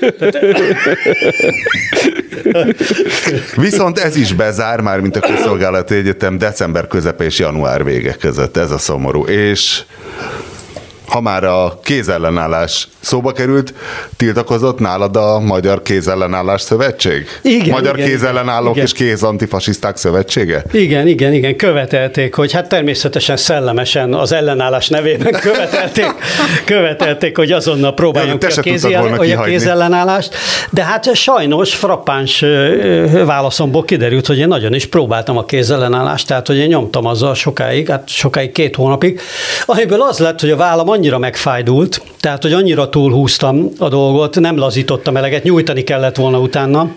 [3.57, 8.57] Viszont ez is bezár, már mint a közszolgálati egyetem december közepe és január vége között,
[8.57, 9.25] ez a szomorú.
[9.25, 9.83] És
[11.09, 13.75] ha már a kézellenállás szóba került,
[14.17, 17.27] tiltakozott nálad a Magyar Kézellenállás Szövetség?
[17.43, 18.85] Igen, Magyar igen, Kézellenállók igen.
[18.85, 20.63] és Kézantifasiszták Szövetsége?
[20.73, 26.15] Igen, igen, igen, követelték, hogy hát természetesen szellemesen az ellenállás nevében követelték,
[26.65, 30.35] követelték hogy azonnal próbáljunk te ki a, hogy a kézellenállást,
[30.71, 32.45] de hát sajnos frappáns
[33.25, 37.89] válaszomból kiderült, hogy én nagyon is próbáltam a kézellenállást, tehát hogy én nyomtam azzal sokáig,
[37.89, 39.21] hát sokáig két hónapig,
[39.67, 44.59] amiből az lett, hogy a vállam annyira megfájdult, tehát hogy annyira túlhúztam a dolgot, nem
[44.59, 46.91] lazítottam eleget, nyújtani kellett volna utána,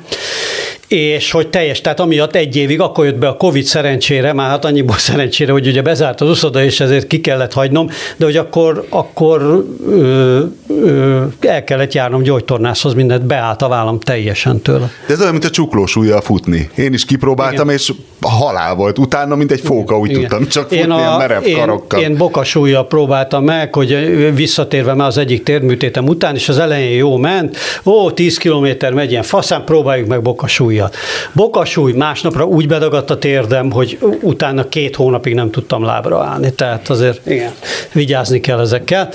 [0.91, 4.65] és hogy teljes, tehát amiatt egy évig, akkor jött be a Covid szerencsére, már hát
[4.65, 8.85] annyiból szerencsére, hogy ugye bezárt az uszoda, és ezért ki kellett hagynom, de hogy akkor,
[8.89, 14.91] akkor ö, ö, el kellett járnom gyógytornászhoz, mindent beállt a vállam teljesen tőle.
[15.07, 16.69] De ez olyan, mint a csuklós ujjal futni.
[16.75, 17.77] Én is kipróbáltam, Igen.
[17.77, 18.99] és halál volt.
[18.99, 20.21] Utána, mint egy fóka, úgy Igen.
[20.21, 22.01] tudtam csak futni, ilyen merev én, karokkal.
[22.01, 23.95] Én bokasúlyjal próbáltam meg, hogy
[24.35, 29.11] visszatérve már az egyik térműtétem után, és az elején jó ment, ó, 10 kilométer megy
[29.11, 30.21] ilyen faszán, próbáljuk meg
[30.81, 30.91] bokasúlyjal.
[31.33, 36.89] Bokasúly másnapra úgy bedagadt a térdem, hogy utána két hónapig nem tudtam lábra állni, tehát
[36.89, 37.51] azért igen,
[37.91, 39.09] vigyázni kell ezekkel.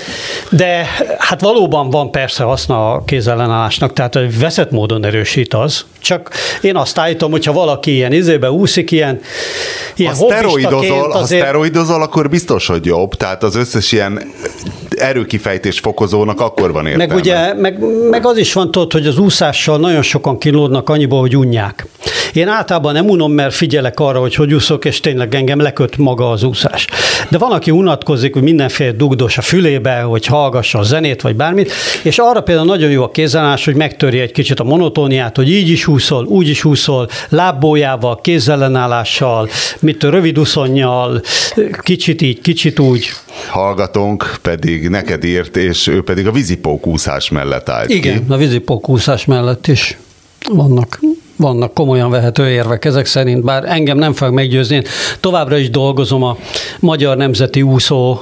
[0.51, 6.29] De hát valóban van persze haszna a kézellenállásnak, tehát veszett módon erősít az, csak
[6.61, 9.19] én azt állítom, hogyha valaki ilyen izébe úszik, ilyen,
[9.95, 13.13] ilyen Ha szteroidozol, hobbistaként ha azért- szteroidozol, akkor biztos, hogy jobb.
[13.13, 14.21] Tehát az összes ilyen
[14.97, 17.13] erőkifejtés fokozónak akkor van értelme.
[17.13, 21.19] Meg ugye, meg, meg az is van tudod, hogy az úszással nagyon sokan kilódnak annyiból,
[21.19, 21.85] hogy unják.
[22.33, 26.29] Én általában nem unom, mert figyelek arra, hogy hogy úszok, és tényleg engem leköt maga
[26.29, 26.87] az úszás.
[27.29, 31.71] De van, aki unatkozik, hogy mindenféle dugdos a fülébe, hogy hallgassa a zenét, vagy bármit,
[32.03, 35.69] és arra például nagyon jó a kézállás, hogy megtörje egy kicsit a monotóniát, hogy így
[35.69, 41.21] is úszol, úgy is úszol, lábbójával, kézellenállással, mit rövid uszonnyal,
[41.81, 43.09] kicsit így, kicsit úgy.
[43.49, 48.33] Hallgatónk pedig neked írt, és ő pedig a vízipókúszás mellett állt Igen, ki.
[48.33, 49.97] a vízipókúszás mellett is
[50.49, 50.99] vannak
[51.37, 54.75] vannak komolyan vehető érvek ezek szerint, bár engem nem fog meggyőzni.
[54.75, 54.83] Én
[55.19, 56.37] továbbra is dolgozom a
[56.79, 58.19] Magyar Nemzeti Úszó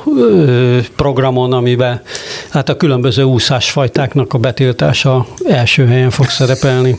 [0.96, 2.02] programon, amiben
[2.50, 6.98] hát a különböző úszásfajtáknak a betiltása első helyen fog szerepelni.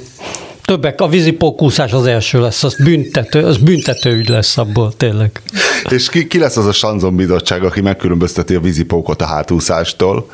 [0.66, 5.42] Többek, a vízipókúszás az első lesz, az büntető, az büntető ügy lesz abból, tényleg.
[5.88, 10.30] És ki, ki lesz az a Sanzon bizottság, aki megkülönbözteti a vízipókot a hátúszástól?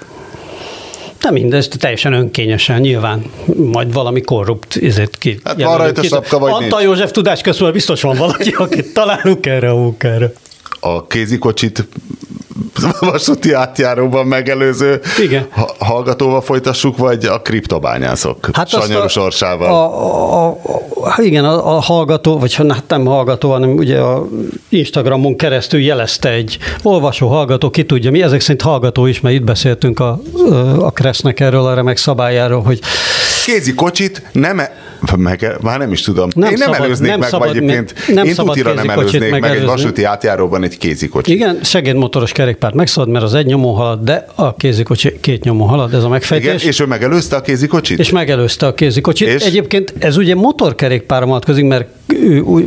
[1.20, 3.24] De mindezt teljesen önkényesen, nyilván
[3.56, 5.40] majd valami korrupt izét ki.
[5.44, 6.82] Hát van rajta sapka, vagy Antal nincs?
[6.82, 10.32] József Tudásközpontban biztos van valaki, akit találunk erre a munkára.
[10.84, 11.88] A kézikocsit
[13.00, 15.46] vasúti átjáróban megelőző Igen.
[15.50, 19.68] ha- hallgatóval folytassuk, vagy a kriptobányászok hát sanyarú sorsával?
[19.68, 20.58] A, a, a,
[21.04, 24.26] a, igen, a, a hallgató, vagy hát nem hallgató, hanem ugye a
[24.68, 29.44] Instagramon keresztül jelezte egy olvasó hallgató, ki tudja mi, ezek szerint hallgató is, mert itt
[29.44, 30.20] beszéltünk a,
[30.78, 32.80] a Kresznek erről a remek szabályáról, hogy
[33.44, 34.72] kézikocsit nem e-
[35.16, 36.28] meg, már nem is tudom.
[36.34, 39.44] Nem Én nem szabad- előznék nem meg, szabad egyébként nem én tutira nem előznék meg
[39.56, 41.34] egy vasúti átjáróban egy kézikocsit.
[41.34, 45.94] igen, segédmotoros kerékpárt megszabad, mert az egy nyomó halad, de a kézikocsi két nyomó halad,
[45.94, 46.46] ez a megfejtés.
[46.54, 47.98] Igen, és ő megelőzte a kézikocsit?
[47.98, 49.28] És megelőzte a kézikocsit.
[49.28, 49.42] És?
[49.44, 51.86] Egyébként ez ugye motorkerékpárra vonatkozik, mert,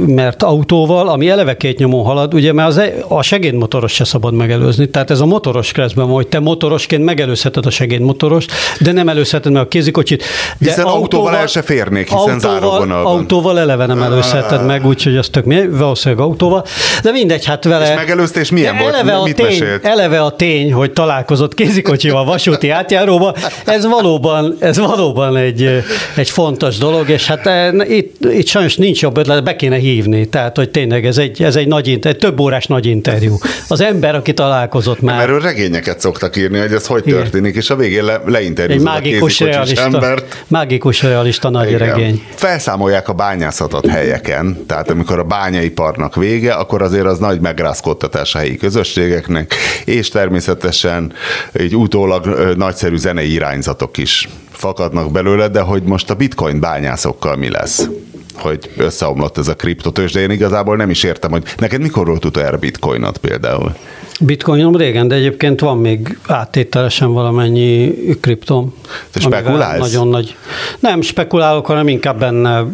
[0.07, 4.33] mert autóval, ami eleve két nyomon halad, ugye mert az, e- a segédmotoros se szabad
[4.33, 4.89] megelőzni.
[4.89, 9.51] Tehát ez a motoros keresztben van, hogy te motorosként megelőzheted a segédmotorost, de nem előzheted
[9.51, 10.23] meg a kézikocsit.
[10.57, 13.13] De Hiszen autóval el se férnék, hiszen záróvonalban.
[13.13, 16.65] Autóval eleve nem előzheted meg, úgyhogy az tök mi, valószínűleg autóval.
[17.03, 17.89] De mindegy, hát vele...
[17.89, 18.93] És megelőzte, és milyen volt?
[18.93, 19.85] Eleve a, Mit tény, mesélt?
[19.85, 23.35] eleve a tény, hogy találkozott kézikocsival vasúti átjáróba,
[23.65, 25.83] ez valóban, ez valóban egy,
[26.15, 30.29] egy fontos dolog, és hát eh, itt, itt sajnos nincs jobb ötlet, be kéne hívni.
[30.29, 33.37] Tehát, hogy tényleg ez egy, ez egy nagy interjú, több órás nagy interjú.
[33.67, 35.21] Az ember, aki találkozott már.
[35.21, 37.19] Erről regényeket szoktak írni, hogy ez hogy Igen.
[37.19, 40.45] történik, és a végén le, egy leinterjúzod a mágikus realista, embert.
[40.47, 41.79] mágikus realista nagy Igen.
[41.79, 42.14] regény.
[42.35, 48.37] Felszámolják a bányászatot helyeken, tehát amikor a bányaiparnak vége, akkor azért az nagy megrázkódtatás a
[48.37, 49.53] helyi közösségeknek,
[49.85, 51.13] és természetesen
[51.51, 57.49] egy utólag nagyszerű zenei irányzatok is fakadnak belőle, de hogy most a bitcoin bányászokkal mi
[57.49, 57.89] lesz?
[58.35, 62.25] hogy összeomlott ez a kriptotős, de én igazából nem is értem, hogy neked mikor volt
[62.25, 63.75] utoljára bitcoinot például?
[64.19, 68.73] Bitcoinom régen, de egyébként van még áttételesen valamennyi kriptom.
[69.11, 69.79] Te spekulálsz?
[69.79, 70.35] Nagyon nagy.
[70.79, 72.65] Nem spekulálok, hanem inkább benne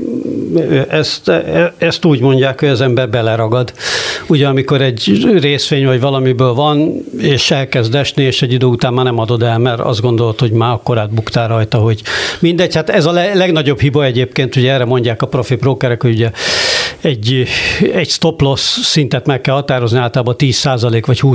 [0.89, 1.31] ezt,
[1.77, 3.73] ezt úgy mondják, hogy az ember beleragad.
[4.27, 9.05] Ugye amikor egy részvény vagy valamiből van, és elkezd esni, és egy idő után már
[9.05, 12.01] nem adod el, mert azt gondolod, hogy már akkor átbuktál rajta, hogy
[12.39, 12.75] mindegy.
[12.75, 16.31] Hát ez a legnagyobb hiba egyébként, ugye erre mondják a profi brokerek, hogy ugye
[17.01, 17.45] egy,
[17.93, 21.30] egy stop loss szintet meg kell határozni, általában 10% vagy 20%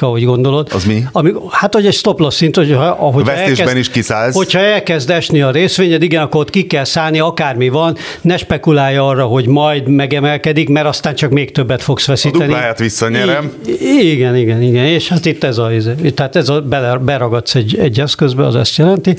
[0.00, 0.68] ahogy gondolod.
[0.72, 1.04] Az mi?
[1.12, 4.34] Ami, hát, hogy egy stop loss szint, hogy ahogy elkezd, is kiszállsz.
[4.34, 8.96] Hogyha elkezd esni a részvényed, igen, akkor ott ki kell szállni, akármi van, ne spekulálj
[8.96, 12.44] arra, hogy majd megemelkedik, mert aztán csak még többet fogsz veszíteni.
[12.44, 13.52] A dupláját visszanyerem.
[13.66, 15.70] I- igen, igen, igen, és hát itt ez a,
[16.14, 19.16] tehát ez a bele, beragadsz egy, egy eszközbe, az ezt jelenti.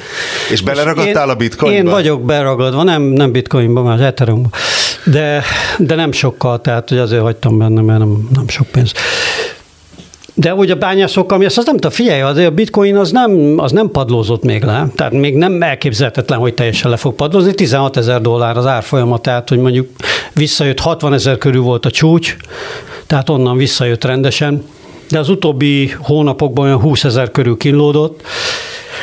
[0.51, 1.77] És beleragadtál én, a bitcoinba?
[1.77, 4.49] Én vagyok beragadva, nem, nem bitcoinba, már ethereumba.
[5.05, 5.43] De,
[5.77, 8.91] de nem sokkal, tehát hogy azért hagytam benne, mert nem, nem sok pénz.
[10.33, 13.53] De úgy a bányászok, ami azt, azt nem tudom, figyelj, azért a bitcoin az nem,
[13.57, 17.97] az nem padlózott még le, tehát még nem elképzelhetetlen, hogy teljesen le fog padlózni, 16
[17.97, 19.89] ezer dollár az árfolyama, tehát hogy mondjuk
[20.33, 22.35] visszajött 60 ezer körül volt a csúcs,
[23.07, 24.63] tehát onnan visszajött rendesen,
[25.09, 28.21] de az utóbbi hónapokban olyan 20 ezer körül kínlódott,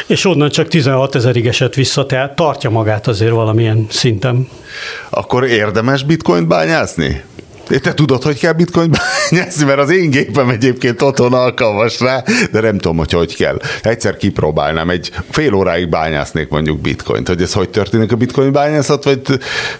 [0.07, 4.49] és onnan csak 16 ezerig esett vissza, tehát tartja magát azért valamilyen szinten.
[5.11, 7.23] Akkor érdemes bitcoint bányászni?
[7.79, 12.61] Te tudod, hogy kell bitcoin bányászni, mert az én gépem egyébként otthon alkalmas rá, de
[12.61, 13.59] nem tudom, hogy hogy kell.
[13.83, 17.29] Egyszer kipróbálnám, egy fél óráig bányásznék mondjuk bitcoint.
[17.29, 19.21] Hogy ez hogy történik a bitcoin bányászat, vagy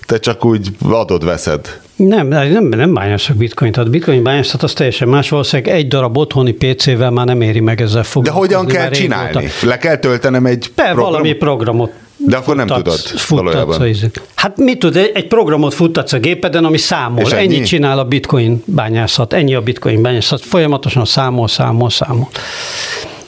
[0.07, 1.79] te csak úgy adod-veszed?
[1.97, 3.75] Nem, nem, nem bányászok bitcoint.
[3.75, 5.29] Tehát bitcoin bányászat az teljesen más.
[5.29, 8.49] Valószínűleg egy darab otthoni PC-vel már nem éri meg ezzel foglalkozni.
[8.49, 9.39] De hogyan kell csinálni?
[9.39, 9.67] Régóta.
[9.67, 11.11] Le kell töltenem egy Be, program?
[11.11, 11.93] valami programot
[12.27, 13.95] de akkor futtatsz, nem tudod futtatsz valójában.
[14.35, 17.25] Hát mit tud, egy programot futtatsz a gépeden, ami számol.
[17.25, 17.43] És ennyi?
[17.43, 20.41] Ennyit csinál a bitcoin bányászat, ennyi a bitcoin bányászat.
[20.41, 22.29] Folyamatosan számol, számol, számol.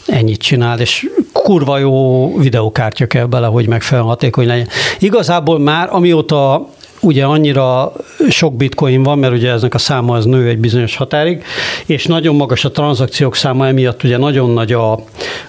[0.07, 4.68] Ennyit csinál, és kurva jó videókártya kell bele, hogy megfelelően hatékony legyen.
[4.98, 6.68] Igazából már amióta
[7.00, 7.92] ugye annyira
[8.28, 11.44] sok bitcoin van, mert ugye eznek a száma az nő egy bizonyos határig,
[11.87, 14.92] és nagyon magas a tranzakciók száma, emiatt ugye nagyon nagy a,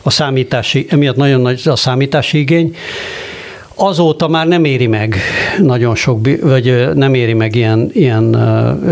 [0.02, 2.76] a számítási, emiatt nagyon nagy a számítási igény,
[3.76, 5.18] azóta már nem éri meg
[5.62, 8.38] nagyon sok, vagy nem éri meg ilyen, ilyen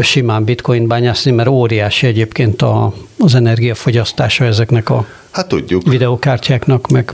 [0.01, 5.83] simán bitcoin bányászni, mert óriási egyébként a, az energiafogyasztása ezeknek a hát tudjuk.
[5.83, 7.11] videókártyáknak, meg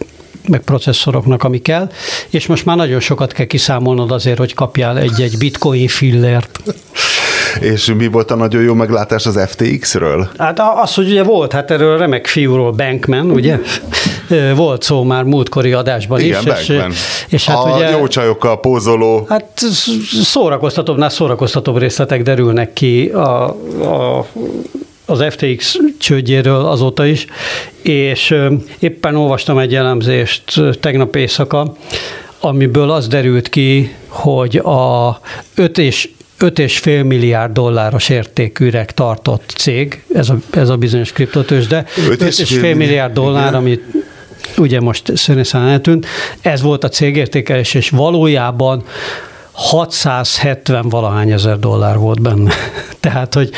[0.47, 1.91] meg processzoroknak, ami kell,
[2.29, 6.59] és most már nagyon sokat kell kiszámolnod azért, hogy kapjál egy-egy bitcoin fillert.
[7.59, 10.29] És mi volt a nagyon jó meglátás az FTX-ről?
[10.37, 13.59] Hát az, hogy ugye volt, hát erről remek fiúról Bankman, ugye?
[14.55, 16.45] Volt szó már múltkori adásban Igen, is.
[16.45, 16.91] Bankman.
[16.91, 19.25] És, és hát a ugye, jó csajokkal pózoló.
[19.29, 19.59] Hát
[20.21, 24.25] szórakoztatóbbnál szórakoztatóbb részletek derülnek ki a, a
[25.09, 27.25] az FTX csődjéről azóta is,
[27.81, 28.35] és
[28.79, 31.73] éppen olvastam egy elemzést tegnap éjszaka,
[32.39, 35.19] amiből az derült ki, hogy a
[35.55, 36.09] 5 és
[36.39, 43.55] 5,5 milliárd dolláros értékűreg tartott cég, ez a, ez a bizonyos kriptotősde, 5,5 milliárd dollár,
[43.55, 43.83] amit
[44.59, 46.05] ugye most szörnyűszán eltűnt,
[46.41, 48.83] ez volt a cégértékelés, és valójában
[49.51, 52.53] 670 valahány ezer dollár volt benne.
[52.99, 53.49] Tehát, hogy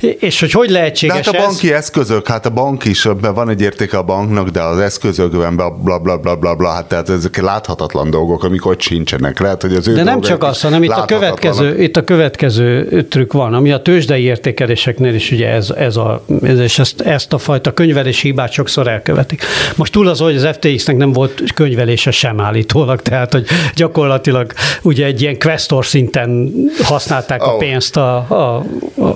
[0.00, 1.78] és hogy hogy lehetséges de hát a banki ez?
[1.78, 5.98] eszközök, hát a bank is, van egy értéke a banknak, de az eszközökben bla bla
[5.98, 9.40] bla bla bla, bla hát tehát ezek láthatatlan dolgok, amik ott sincsenek.
[9.40, 13.02] Lehet, hogy az ő De nem csak az, hanem itt a, következő, itt a következő
[13.08, 17.32] trükk van, ami a tőzsdei értékeléseknél is ugye ez, ez a, ez, és ezt, ezt
[17.32, 19.42] a fajta könyvelési hibát sokszor elkövetik.
[19.76, 25.06] Most túl az, hogy az FTX-nek nem volt könyvelése sem állítólag, tehát hogy gyakorlatilag ugye
[25.06, 27.52] egy ilyen questor szinten használták oh.
[27.52, 28.64] a pénzt a, a,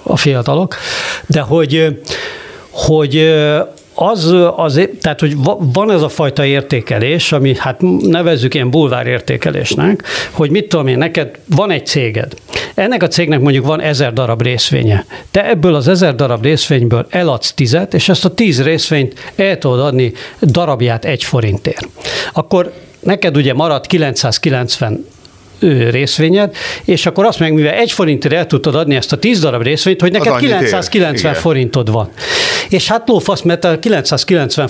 [0.03, 0.72] a fiatalok,
[1.27, 2.01] de hogy,
[2.71, 3.33] hogy
[3.95, 5.37] az, az, tehát, hogy
[5.73, 10.99] van ez a fajta értékelés, ami hát nevezzük ilyen bulvár értékelésnek, hogy mit tudom én,
[10.99, 12.35] neked van egy céged,
[12.75, 15.05] ennek a cégnek mondjuk van ezer darab részvénye.
[15.31, 19.81] Te ebből az ezer darab részvényből eladsz tizet, és ezt a tíz részvényt el tudod
[19.81, 21.89] adni darabját egy forintért.
[22.33, 25.07] Akkor neked ugye marad 990
[25.91, 29.63] részvényed, és akkor azt meg, mivel egy forintért el tudtad adni ezt a 10 darab
[29.63, 32.09] részvényt, hogy neked 990 forintod van.
[32.69, 34.69] És hát lófasz, mert a 990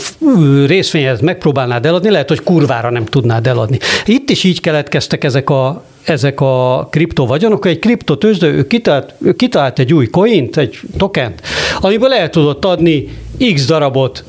[0.66, 3.78] részvényet megpróbálnád eladni, lehet, hogy kurvára nem tudnád eladni.
[4.04, 9.78] Itt is így keletkeztek ezek a ezek a kriptovagyonok, egy kriptotőzsde, ő kitalált, ő kitalált
[9.78, 11.40] egy új coint, egy tokent,
[11.80, 13.08] amiből el tudott adni
[13.54, 14.24] x darabot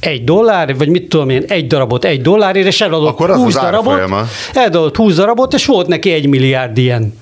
[0.00, 4.00] egy dollár, vagy mit tudom én, egy darabot egy dollárért, és eladott Akkor 20 darabot,
[4.52, 7.14] eladott 20 darabot, és volt neki egy milliárd ilyen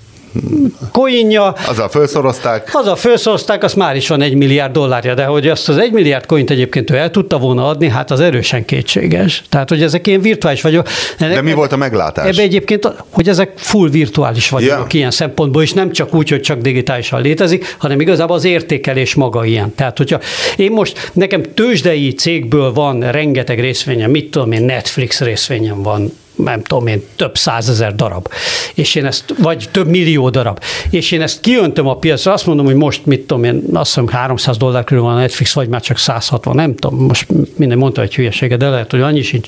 [0.92, 1.55] coinja.
[1.66, 2.70] Azzal felszorozták.
[2.72, 6.27] Azzal felszorozták, az már is van egy milliárd dollárja, de hogy azt az egy milliárd
[6.27, 9.42] coint egyébként ő el tudta volna adni, hát az erősen kétséges.
[9.49, 10.88] Tehát, hogy ezek ilyen virtuális vagyok.
[11.18, 12.29] De mi volt a meglátás?
[12.29, 14.94] Ebbe egyébként, hogy ezek full virtuális vagyok yeah.
[14.94, 19.44] ilyen szempontból, és nem csak úgy, hogy csak digitálisan létezik, hanem igazából az értékelés maga
[19.44, 19.75] ilyen.
[19.75, 20.20] Tehát, hogyha
[20.57, 26.62] én most, nekem tőzsdei cégből van rengeteg részvényem, mit tudom én, Netflix részvényem van, nem
[26.62, 28.29] tudom én, több százezer darab,
[28.75, 32.66] és én ezt, vagy több millió darab, és én ezt kiöntöm a piacra, azt mondom,
[32.66, 35.81] hogy most mit tudom én, azt hiszem 300 dollár körül van a Netflix, vagy már
[35.81, 39.46] csak 160, nem tudom, most minden mondta egy hülyeséget, de lehet, hogy annyi sincs.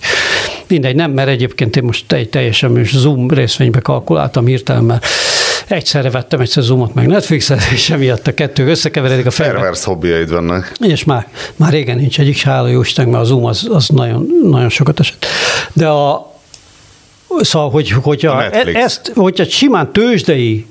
[0.67, 5.07] Mindegy, nem, mert egyébként én most egy teljesen Zoom részvénybe kalkuláltam hirtelen, mert
[5.69, 9.53] egyszerre vettem egyszer Zoomot meg Netflixet, és emiatt a kettő összekeveredik a fejbe.
[9.53, 10.73] Pervers hobbiaid vannak.
[10.81, 14.27] És már, már régen nincs egyik, hála jó Isten, mert a Zoom az, az nagyon,
[14.43, 15.27] nagyon sokat esett.
[15.73, 16.33] De a,
[17.41, 20.67] Szóval, hogy, hogyha, e- ezt, hogyha simán tőzsdei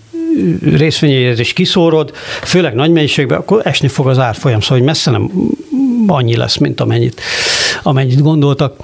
[0.63, 5.31] részvényeihez is kiszórod, főleg nagy mennyiségben, akkor esni fog az árfolyam, szóval hogy messze nem
[6.07, 7.21] annyi lesz, mint amennyit,
[7.83, 8.75] amennyit gondoltak.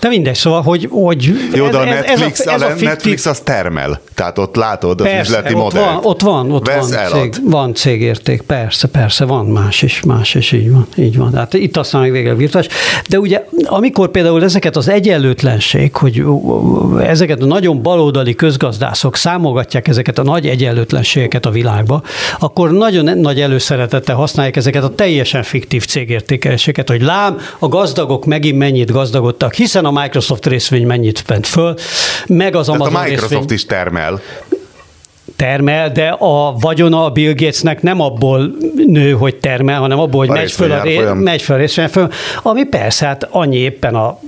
[0.00, 0.88] De mindegy, szóval, hogy...
[0.90, 2.88] hogy Jó, de a Netflix, ez a, ez a, fiktív...
[2.88, 5.84] Netflix az termel, tehát ott látod az persze, üzleti ott modell.
[5.84, 10.52] Van, ott van, ott van, cég, van cégérték, persze, persze, van más is, más is,
[10.52, 11.30] így van, így van.
[11.30, 12.70] Tehát itt aztán még végre virtuális.
[13.08, 16.24] De ugye, amikor például ezeket az egyenlőtlenség, hogy
[17.00, 22.02] ezeket a nagyon baloldali közgazdászok számogatják ezeket a nagy egyenlőtlenségeket a világba,
[22.38, 28.58] akkor nagyon nagy előszeretettel használják ezeket a teljesen fiktív cégértékeléseket, hogy lám, a gazdagok megint
[28.58, 31.74] mennyit gazdagodtak, hiszen a Microsoft részvény mennyit fent föl,
[32.26, 34.20] meg az Amazon Tehát a Microsoft részvény, is termel.
[35.36, 40.36] Termel, de a vagyona a Bill Gatesnek nem abból nő, hogy termel, hanem abból, hogy
[40.36, 42.10] a megy föl, a ré, megy föl a részvény föl,
[42.42, 44.18] ami persze, hát annyi éppen a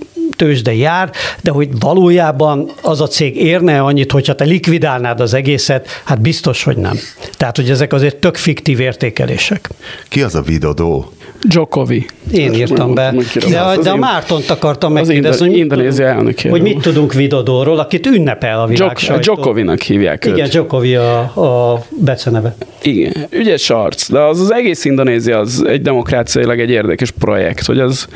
[0.41, 1.11] tőzsde jár,
[1.43, 6.63] de hogy valójában az a cég érne annyit, hogyha te likvidálnád az egészet, hát biztos,
[6.63, 6.99] hogy nem.
[7.37, 9.69] Tehát, hogy ezek azért tök fiktív értékelések.
[10.09, 11.13] Ki az a Vidodó?
[11.49, 12.07] Jokovi.
[12.33, 13.15] Én írtam be.
[13.49, 18.61] De, a, de a Mártont akartam megkérdezni, hogy, Indonézia hogy mit tudunk Vidodóról, akit ünnepel
[18.61, 20.55] a világ Jok, Jokovinak hívják Igen, őt.
[20.55, 22.55] Jokovi a, a beceneve.
[22.83, 27.79] Igen, ügyes arc, de az, az egész Indonézia az egy demokráciailag egy érdekes projekt, hogy
[27.79, 28.09] az,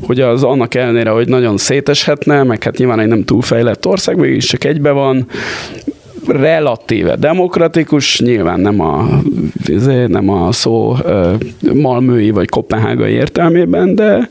[0.00, 4.46] hogy az annak ellenére, hogy nagyon széteshetne, meg hát nyilván egy nem túlfejlett ország, mégis
[4.46, 5.26] csak egybe van,
[6.26, 9.08] relatíve demokratikus, nyilván nem a,
[9.66, 10.96] izé, nem a szó
[11.72, 14.28] malmői vagy kopenhágai értelmében, de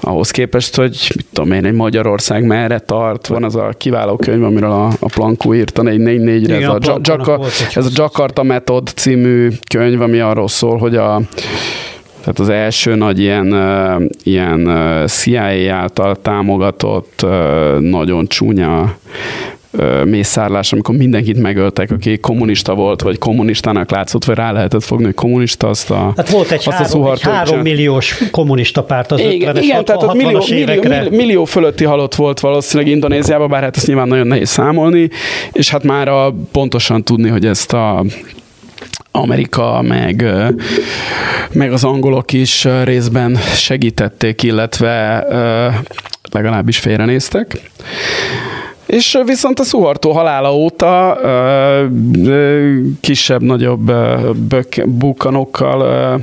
[0.00, 4.44] ahhoz képest, hogy mit tudom én, egy Magyarország merre tart, van az a kiváló könyv,
[4.44, 7.40] amiről a, a Plankó írta 444-re, ez, a, Jaka,
[7.74, 11.20] ez a Jakarta Method című könyv, ami arról szól, hogy a
[12.20, 13.54] tehát az első nagy ilyen,
[14.22, 14.70] ilyen
[15.06, 17.26] CIA által támogatott,
[17.78, 18.96] nagyon csúnya
[20.04, 25.14] mészárlás, amikor mindenkit megöltek, aki kommunista volt, vagy kommunistának látszott, vagy rá lehetett fogni, hogy
[25.14, 29.20] kommunista, azt a Hát volt egy, azt három, a egy három milliós kommunista párt az
[29.20, 33.76] igen, 50-es, igen, tehát ott millió, millió, millió, fölötti halott volt valószínűleg Indonéziában, bár hát
[33.76, 35.10] ezt nyilván nagyon nehéz számolni,
[35.52, 38.04] és hát már a, pontosan tudni, hogy ezt a
[39.12, 40.24] Amerika, meg,
[41.52, 45.26] meg az angolok is részben segítették, illetve
[46.30, 47.70] legalábbis félrenéztek.
[48.90, 51.18] És viszont a Szuhartó halála óta
[53.00, 53.92] kisebb-nagyobb
[54.84, 56.20] bukkanokkal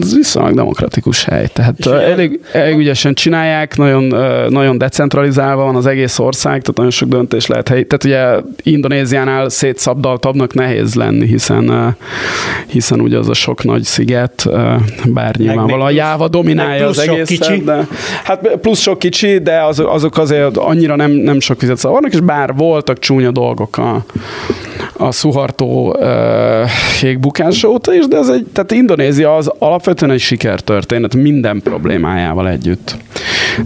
[0.00, 1.46] ez viszonylag demokratikus hely.
[1.52, 4.04] Tehát elég, elég ügyesen csinálják, nagyon,
[4.50, 7.86] nagyon decentralizálva van az egész ország, tehát nagyon sok döntés lehet helyi.
[7.86, 11.96] Tehát ugye Indonéziánál szétszabdaltabbnak nehéz lenni, hiszen,
[12.66, 14.48] hiszen ugye az a sok nagy sziget,
[15.06, 17.26] bár nyilvánvalóan a Jáva dominálja az egész.
[17.26, 17.62] Kicsi.
[17.62, 17.86] De,
[18.24, 22.20] hát plusz sok kicsi, de az, azok azért annyira nem, nem sok vizet szavarnak, és
[22.20, 24.04] bár voltak csúnya dolgok a,
[24.96, 26.68] a Suhartó uh,
[27.00, 32.96] hégbukása óta is, de ez egy, tehát Indonézia az alapvetően egy sikertörténet minden problémájával együtt.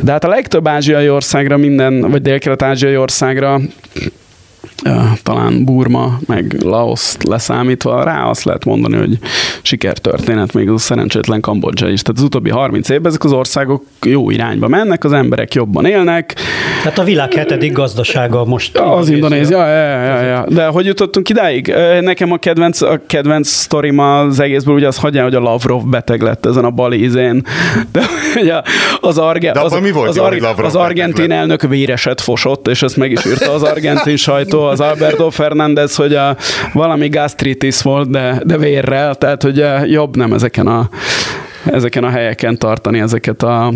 [0.02, 3.60] De hát a legtöbb ázsiai országra minden, vagy dél-kelet-ázsiai országra
[5.22, 9.18] talán Burma, meg Laos leszámítva, rá azt lehet mondani, hogy
[9.62, 12.02] sikertörténet, még az a szerencsétlen Kambodzsa is.
[12.02, 16.34] Tehát az utóbbi 30 évben ezek az országok jó irányba mennek, az emberek jobban élnek.
[16.82, 18.78] Tehát a világ hetedik gazdasága most.
[18.78, 20.44] Az Indonézia, ja, ja, ja.
[20.48, 21.74] De hogy jutottunk idáig?
[22.00, 26.22] Nekem a kedvenc, a kedvenc sztorim az egészből ugye az hagyján, hogy a Lavrov beteg
[26.22, 27.46] lett ezen a balizén.
[27.92, 28.02] De
[28.40, 28.60] ugye
[29.00, 32.82] az, arge, De az, mi volt az, jó, az, az argentin elnök véreset fosott, és
[32.82, 36.36] ezt meg is írta az argentin sajtó, az Alberto Fernández, hogy a,
[36.72, 40.88] valami gastritis volt, de, de vérrel, tehát hogy jobb nem ezeken a
[41.64, 43.72] ezeken a helyeken tartani ezeket a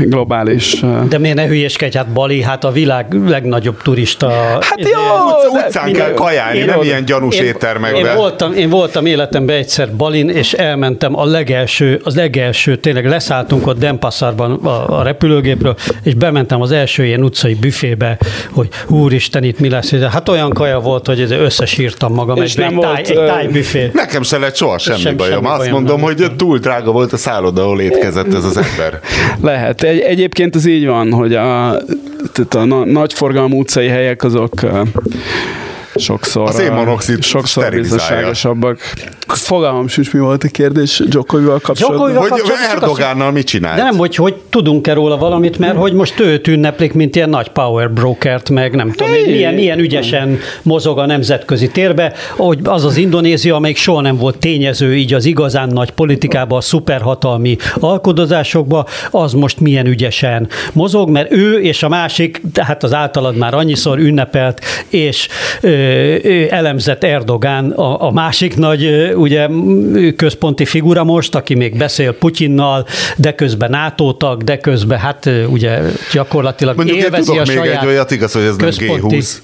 [0.00, 0.80] globális...
[1.08, 4.28] De miért ne hülyeskedj, hát Bali, hát a világ legnagyobb turista...
[4.60, 4.88] Hát jó!
[4.88, 8.06] Utc, utcán kell kajálni, nem ilyen gyanús én, éttermekben.
[8.06, 13.66] Én voltam, én voltam életemben egyszer Balin, és elmentem a legelső, az legelső, tényleg leszálltunk
[13.66, 18.18] ott Denpasarban a, a repülőgépről, és bementem az első ilyen utcai büfébe,
[18.50, 19.94] hogy úristen, itt mi lesz.
[19.94, 23.90] Hát olyan kaja volt, hogy összesírtam magam és egy, nem egy, táj, volt, egy tájbüfé.
[23.92, 25.32] Nekem se lett soha semmi, sem, bajom.
[25.34, 26.04] Semmi Azt bajom mondom, nem.
[26.04, 29.00] hogy túl drága volt a szálloda, ahol étkezett ez az ember.
[29.42, 29.82] Lehet.
[29.82, 31.76] Egy, egyébként ez így van, hogy a,
[32.32, 34.52] tehát a na, nagyforgalmú utcai helyek azok
[35.94, 38.78] sokszor, a szénmonoxid sokszor biztonságosabbak.
[39.26, 42.16] Fogalmam sincs, mi volt a kérdés Djokovival kapcsolatban.
[42.16, 43.76] Hogy Erdogánnal mit csinált?
[43.76, 47.48] De nem, hogy, hogy tudunk-e róla valamit, mert hogy most őt ünneplik, mint ilyen nagy
[47.48, 49.30] power brokert, meg nem tudom, hey.
[49.30, 54.38] milyen, milyen ügyesen mozog a nemzetközi térbe, hogy az az Indonézia, amelyik soha nem volt
[54.38, 61.32] tényező így az igazán nagy politikába, a szuperhatalmi alkodozásokba, az most milyen ügyesen mozog, mert
[61.32, 65.28] ő és a másik, tehát az általad már annyiszor ünnepelt, és
[65.60, 65.77] ö,
[66.50, 69.48] elemzett Erdogán, a, a másik nagy ugye
[70.16, 75.78] központi figura most, aki még beszél Putyinnal, de közben NATO tag, de közben hát ugye
[76.12, 79.36] gyakorlatilag Mondjuk élvezi én a saját még egy olyat, igaz, hogy ez központi, nem G20.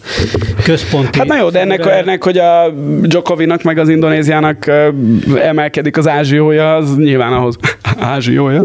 [0.64, 2.70] Központi hát na jó, de ennek, ennek hogy a
[3.03, 4.70] Djokovinak meg az Indonéziának
[5.43, 7.57] emelkedik az ázsiója, az nyilván ahhoz
[7.99, 8.64] ázsiója.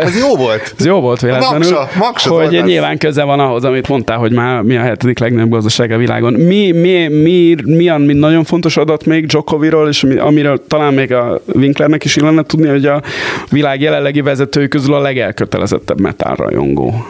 [0.00, 0.74] Ez jó volt.
[0.78, 1.70] Ez jó volt véletlenül.
[1.70, 5.50] Maksa, maksa hogy nyilván köze van ahhoz, amit mondtál, hogy már mi a hetedik legnagyobb
[5.50, 6.25] gazdaság a világon.
[6.32, 11.40] Mi, mi, mi, mi, mi nagyon fontos adat még Djokoviról, és amiről talán még a
[11.54, 13.02] Winklernek is illene tudni, hogy a
[13.50, 17.06] világ jelenlegi vezetői közül a legelkötelezettebb metálrajongó.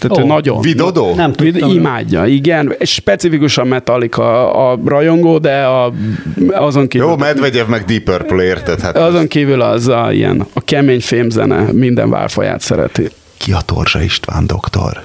[0.00, 0.60] Tehát oh, nagyon.
[0.60, 1.14] Vidodó?
[1.14, 1.70] Nem tudtam.
[1.70, 2.74] Imádja, igen.
[2.80, 5.92] Specifikusan Metallica a rajongó, de a,
[6.48, 7.08] azon kívül...
[7.08, 8.80] Jó, Medvegyev meg Deep Purple érted?
[8.80, 13.08] Hát azon kívül az a, ilyen, a kemény fémzene minden válfaját szereti.
[13.36, 15.02] Ki a Torzsa István doktor?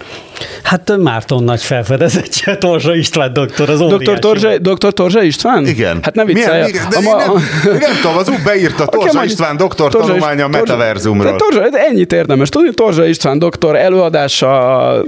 [0.63, 5.67] Hát Márton nagy felfedezettje, Torzsa István doktor, az doktor Torzsa, doktor Torzsa István?
[5.67, 5.99] Igen.
[6.01, 6.61] Hát nem viccelj.
[6.61, 10.43] Milyen, de a, ma, nem, nem tudom, az úgy beírta Torzsa István doktor Torzsa, tanulmánya
[10.43, 11.35] a metaverzumról.
[11.35, 15.03] Torzsa, ennyit érdemes tudni, Torzsa István doktor előadása,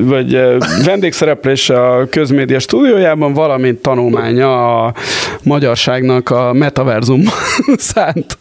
[0.00, 0.40] vagy
[0.84, 4.94] vendégszereplése a közmédia stúdiójában, valamint tanulmánya a
[5.42, 7.22] magyarságnak a metaverzum
[7.94, 8.38] szánt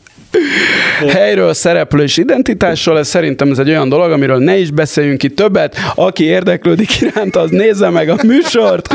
[1.08, 2.98] helyről, szereplő és identitásról.
[2.98, 5.78] Ez szerintem ez egy olyan dolog, amiről ne is beszéljünk itt többet.
[5.96, 8.94] Aki érdeklődik iránt, az nézze meg a műsort,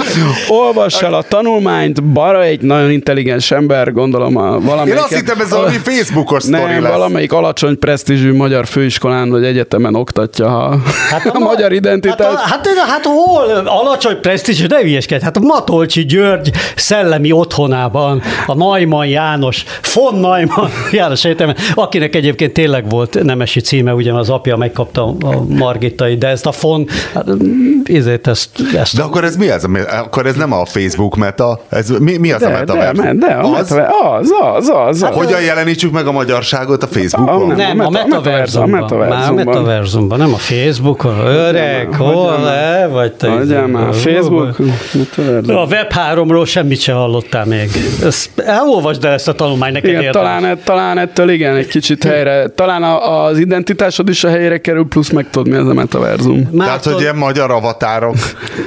[0.49, 2.03] olvassa el a tanulmányt.
[2.03, 4.95] Bara egy nagyon intelligens ember, gondolom a valamelyik...
[4.95, 6.93] Én azt hittem, ez valami Facebookos sztori Nem, lesz.
[6.93, 10.79] valamelyik alacsony presztízsű magyar főiskolán vagy egyetemen oktatja a,
[11.11, 12.39] hát a, a magyar identitást.
[12.39, 15.25] Hát, hát, hát, hol alacsony presztízsű, ne ügyeskedj.
[15.25, 19.65] Hát a Matolcsi György szellemi otthonában, a Najman János,
[19.95, 25.45] von Najman János Egyetemen, akinek egyébként tényleg volt nemesi címe, ugye az apja megkapta a
[25.49, 26.87] Margitai, de ezt a fon,
[27.85, 28.97] ezért ezt, ezt...
[28.97, 29.65] De akkor ez mi ez?
[30.03, 31.61] Akkor ez nem a Facebook meta?
[31.69, 32.75] Ez, mi, mi az de, a meta?
[32.75, 33.71] De, de, de a az?
[33.71, 37.51] Meta, az, az, az, hát, Hogyan jelenítsük meg a magyarságot a Facebookon?
[37.51, 38.83] A, nem, a, a metaverzumban.
[38.83, 41.19] A metaverzumban, nem a Facebookon.
[41.27, 43.29] Öreg, hol le, vagy te?
[43.29, 44.57] Hagyjál már, a Facebook.
[45.47, 47.71] A Web 3-ról semmit se hallottál még.
[48.05, 52.49] Ezt, elolvasd el ezt a tanulmányt, neked Igen, talán, talán ettől igen, egy kicsit helyre.
[52.49, 56.49] Talán a, az identitásod is a helyre kerül, plusz meg tudod, mi ez a metaverzum.
[56.53, 58.17] Már Tehát, hogy ilyen magyar avatárok,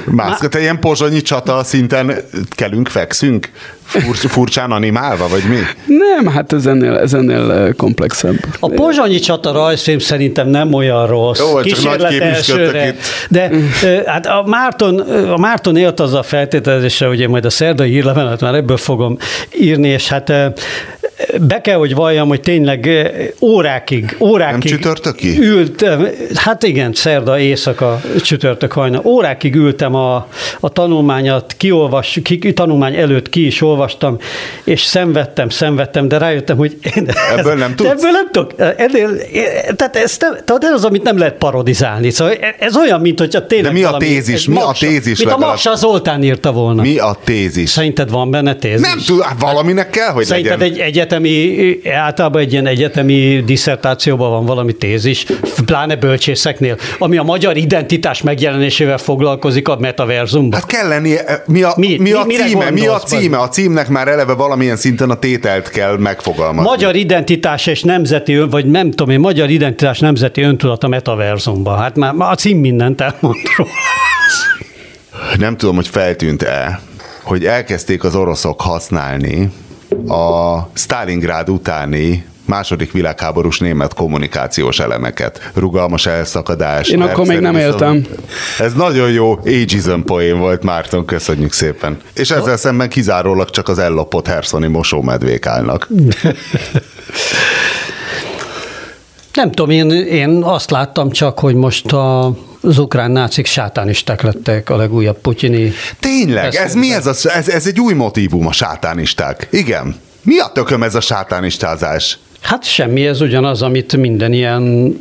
[0.04, 2.14] mászk, te ilyen pozsonyi csata szinten
[2.50, 3.50] kelünk, fekszünk?
[3.84, 5.56] Fur, furcsán animálva, vagy mi?
[5.86, 8.36] Nem, hát ez ennél, ez ennél komplexebb.
[8.60, 11.38] A pozsonyi csata rajzfilm szerintem nem olyan rossz.
[11.38, 12.86] Jó, csak nagy elsőre.
[12.86, 12.96] Itt.
[13.28, 13.50] De
[14.06, 14.98] hát a Márton,
[15.30, 19.16] a Márton élt az a feltételezése, ugye majd a szerdai hírlevelet már ebből fogom
[19.60, 20.32] írni, és hát
[21.40, 22.88] be kell, hogy valljam, hogy tényleg
[23.40, 25.38] órákig, órákig Nem csütörtöki?
[25.38, 30.28] ültem, hát igen, szerda éjszaka, csütörtök hajna, órákig ültem a,
[30.60, 34.18] a tanulmányat, kiolvas, ki, tanulmány előtt ki is olvastam,
[34.64, 36.76] és szenvedtem, szenvedtem, de rájöttem, hogy
[37.36, 37.90] ebből nem tudsz?
[37.90, 38.52] Ebből nem tudok.
[38.76, 39.10] Ennél,
[39.76, 42.10] tehát ez, nem, tehát ez az, amit nem lehet parodizálni.
[42.10, 44.46] Szóval ez olyan, mint hogyha tényleg De mi a tézis?
[44.46, 45.18] Mi a tézis?
[45.18, 46.82] Mint a Maksa Zoltán írta volna.
[46.82, 47.70] Mi a tézis?
[47.70, 48.86] Szerinted van benne tézis?
[48.86, 50.86] Nem tudom, hát valaminek kell, hogy Szerinted legyen.
[50.86, 55.26] egy egyetemi, általában egy ilyen egyetemi diszertációban van valami tézis,
[55.64, 60.60] pláne bölcsészeknél, ami a magyar identitás megjelenésével foglalkozik a metaverzumban.
[60.60, 62.70] Hát kell lennie, mi a, mi, mi a címe?
[62.70, 63.38] Mi a címe?
[63.38, 66.70] A címnek már eleve valamilyen szinten a tételt kell megfogalmazni.
[66.70, 71.78] Magyar identitás és nemzeti, vagy nem tudom én, magyar identitás nemzeti öntudat a metaverzumban.
[71.78, 73.70] Hát már, már a cím mindent elmond róla.
[75.38, 76.80] Nem tudom, hogy feltűnt-e,
[77.22, 79.50] hogy elkezdték az oroszok használni
[80.08, 85.50] a Stalingrád utáni második világháborús német kommunikációs elemeket.
[85.54, 86.88] Rugalmas elszakadás.
[86.88, 88.06] Én akkor még nem éltem.
[88.58, 91.98] Ez nagyon jó ageism poén volt, Márton, köszönjük szépen.
[92.14, 95.88] És ezzel szemben kizárólag csak az ellopott herszoni mosómedvék állnak.
[99.34, 104.70] Nem tudom, én, én azt láttam csak, hogy most a, az ukrán nácik sátánisták lettek
[104.70, 105.72] a legújabb putyini.
[106.00, 106.54] Tényleg?
[106.54, 107.48] Ez mi ez, a, ez?
[107.48, 109.48] Ez egy új motívum a sátánisták.
[109.50, 109.96] Igen.
[110.22, 112.18] Mi a tököm ez a sátánistázás?
[112.40, 114.96] Hát semmi, ez ugyanaz, amit minden ilyen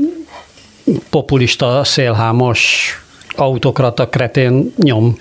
[1.09, 2.87] populista, szélhámos
[3.35, 5.17] autokrata kretén nyom.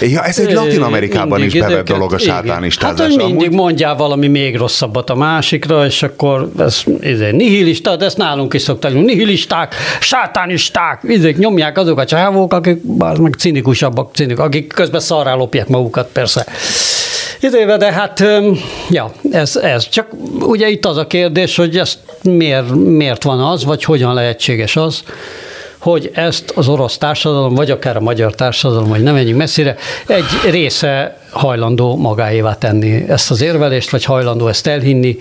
[0.00, 2.98] Ja, ez egy Latin Amerikában is bevett dolog a sátánistázás.
[2.98, 3.58] Hát, hogy mindig amúgy...
[3.58, 8.54] mondjál valami még rosszabbat a másikra, és akkor ez, ez egy nihilista, de ezt nálunk
[8.54, 15.00] is szokták, nihilisták, sátánisták, ezek nyomják azok a csávók, akik meg cinikusabbak, cinik, akik közben
[15.00, 16.46] szarrá lopják magukat, persze.
[17.40, 18.24] Idéve, de hát,
[18.90, 19.88] ja, ez, ez.
[19.88, 20.06] Csak
[20.40, 25.02] ugye itt az a kérdés, hogy ezt miért, miért van az, vagy hogyan lehetséges az,
[25.90, 29.76] hogy ezt az orosz társadalom, vagy akár a magyar társadalom, vagy nem menjünk messzire,
[30.06, 35.16] egy része hajlandó magáévá tenni ezt az érvelést, vagy hajlandó ezt elhinni.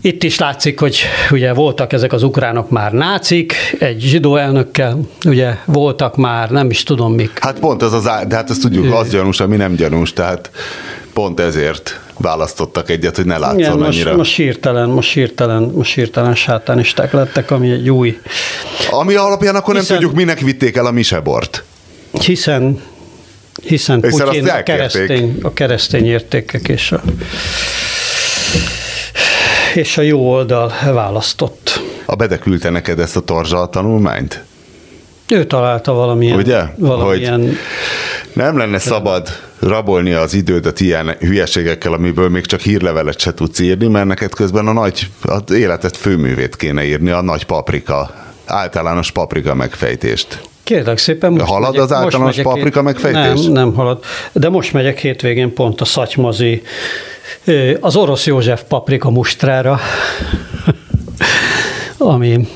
[0.00, 5.54] Itt is látszik, hogy ugye voltak ezek az ukránok már nácik, egy zsidó elnökkel, ugye
[5.64, 7.38] voltak már, nem is tudom mik.
[7.40, 10.50] Hát pont az az, de hát ezt tudjuk, az gyanús, ami nem gyanús, tehát
[11.12, 14.04] pont ezért választottak egyet, hogy ne látszon Igen, annyira.
[14.04, 18.20] Most, most hirtelen, most hirtelen, most hirtelen sátánisták lettek, ami egy új.
[18.90, 21.64] Ami alapján akkor hiszen, nem tudjuk, minek vitték el a misebort.
[22.20, 22.80] Hiszen
[23.62, 27.02] hiszen Putyin a keresztény, a keresztény értékek és a,
[29.74, 31.80] és a jó oldal választott.
[32.04, 34.42] A Bede küldte neked ezt a torzsa tanulmányt?
[35.28, 36.62] Ő találta valamilyen, Ugye?
[36.76, 37.56] valamilyen hogy
[38.32, 39.28] nem lenne szabad
[39.58, 44.66] rabolni az idődet ilyen hülyeségekkel, amiből még csak hírlevelet se tudsz írni, mert neked közben
[44.66, 48.14] a nagy, az életet főművét kéne írni, a nagy paprika,
[48.46, 50.40] általános paprika megfejtést.
[50.62, 51.32] Kérlek szépen.
[51.32, 53.42] Most halad megyek, az általános paprika megfejtés?
[53.44, 54.04] Nem, nem halad.
[54.32, 56.62] De most megyek hétvégén pont a szatymazi,
[57.80, 59.80] az orosz József paprika mustrára,
[61.98, 62.48] ami...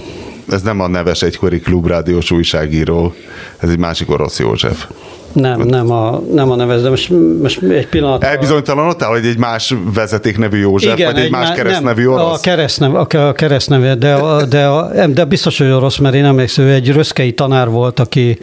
[0.48, 3.14] Ez nem a neves egykori klubrádiós újságíró,
[3.58, 4.86] ez egy másik orosz József.
[5.32, 7.10] Nem, nem a, nem a nevez, de most,
[7.42, 8.24] most egy pillanat.
[8.24, 12.38] Elbizonytalanodtál, hogy egy más vezeték nevű József, Igen, vagy egy, egy más keresztnevű orosz?
[12.38, 16.64] A keresztnev, a keresztneve, de, a, de, a, de biztos, hogy orosz, mert én emlékszem,
[16.64, 18.38] hogy egy röszkei tanár volt, aki,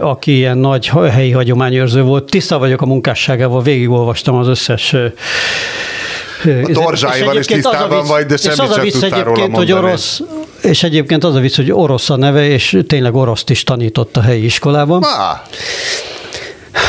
[0.00, 2.30] aki ilyen nagy helyi hagyományőrző volt.
[2.30, 4.96] Tiszta vagyok a munkásságával, végigolvastam az összes
[6.44, 9.54] a torzsáival is tisztában vagy, de semmit sem tudtál róla mondani.
[9.54, 10.20] Hogy orosz,
[10.62, 14.20] és egyébként az a vicc, hogy orosz a neve, és tényleg oroszt is tanított a
[14.20, 15.02] helyi iskolában.
[15.02, 15.38] Ah.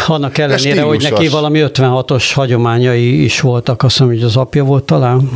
[0.08, 4.84] Annak ellenére, hogy neki valami 56-os hagyományai is voltak, azt hiszem, hogy az apja volt
[4.84, 5.30] talán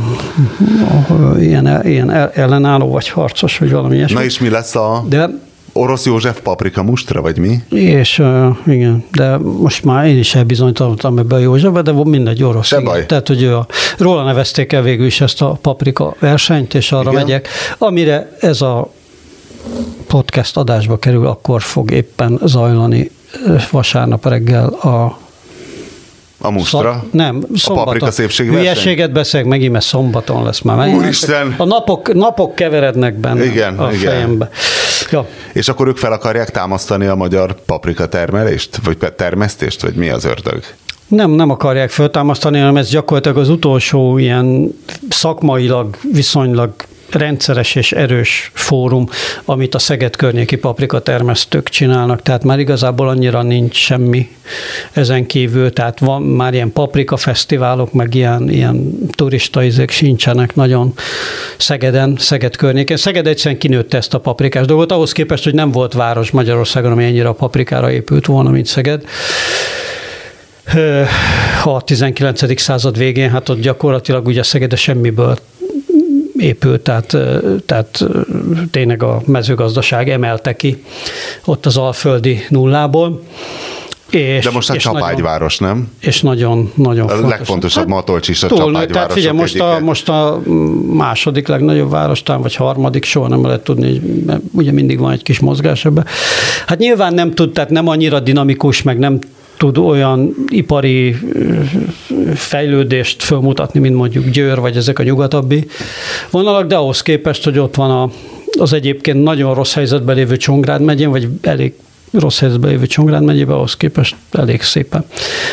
[1.38, 4.14] ilyen, ilyen ellenálló, vagy harcos, vagy valami ilyesmi.
[4.14, 5.04] Na és mi lesz a...
[5.08, 5.30] De
[5.72, 7.62] Orosz József paprika mustra, vagy mi?
[7.70, 12.66] És uh, igen, de most már én is elbizonyítottam ebbe a Józsefbe, de mindegy orosz.
[12.66, 13.06] Se baj.
[13.06, 13.66] Tehát, hogy ő a,
[13.98, 17.22] róla nevezték el végül is ezt a paprika versenyt, és arra igen.
[17.22, 17.48] megyek,
[17.78, 18.92] amire ez a
[20.06, 23.10] podcast adásba kerül, akkor fog éppen zajlani
[23.70, 25.18] vasárnap reggel a
[26.40, 26.92] a musztra?
[26.92, 27.76] Szom, nem, szombaton.
[27.76, 30.94] A paprika szépség Hülyeséget beszélek, megint mert szombaton lesz már.
[30.94, 31.54] Úristen!
[31.56, 34.10] A napok, napok keverednek benne igen, a igen.
[34.10, 34.50] fejembe.
[35.10, 35.26] Ja.
[35.52, 38.78] És akkor ők fel akarják támasztani a magyar paprika termelést?
[38.84, 39.82] Vagy termesztést?
[39.82, 40.62] Vagy mi az ördög?
[41.08, 44.74] Nem, nem akarják feltámasztani, hanem ez gyakorlatilag az utolsó ilyen
[45.08, 46.72] szakmailag viszonylag
[47.10, 49.08] rendszeres és erős fórum,
[49.44, 54.28] amit a Szeged környéki paprika termesztők csinálnak, tehát már igazából annyira nincs semmi
[54.92, 60.92] ezen kívül, tehát van már ilyen paprika fesztiválok, meg ilyen, ilyen turista izék sincsenek nagyon
[61.56, 62.96] Szegeden, Szeged környékén.
[62.96, 67.04] Szeged egyszerűen kinőtte ezt a paprikás dolgot, ahhoz képest, hogy nem volt város Magyarországon, ami
[67.04, 69.04] ennyire a paprikára épült volna, mint Szeged
[71.64, 72.60] a 19.
[72.60, 75.38] század végén, hát ott gyakorlatilag ugye Szegede semmiből
[76.38, 77.16] épült, tehát,
[77.66, 78.04] tehát
[78.70, 80.84] tényleg a mezőgazdaság emelte ki
[81.44, 83.22] ott az alföldi nullából.
[84.10, 85.92] És, De most a csapágyváros, nem?
[86.00, 87.30] És nagyon, nagyon A fontos.
[87.30, 90.40] legfontosabb hát, Matolcs is a túl, Tehát figyelj, most a, most a
[90.92, 95.22] második legnagyobb város, talán, vagy harmadik, soha nem lehet tudni, mert ugye mindig van egy
[95.22, 96.04] kis mozgás ebbe.
[96.66, 99.18] Hát nyilván nem tud, tehát nem annyira dinamikus, meg nem
[99.58, 101.16] tud olyan ipari
[102.34, 105.66] fejlődést fölmutatni, mint mondjuk Győr, vagy ezek a nyugatabbi
[106.30, 108.10] vonalak, de ahhoz képest, hogy ott van a,
[108.58, 111.72] az egyébként nagyon rossz helyzetben lévő Csongrád megyén, vagy elég
[112.12, 115.04] rossz helyzetben lévő Csongrád megyébe, ahhoz képest elég szépen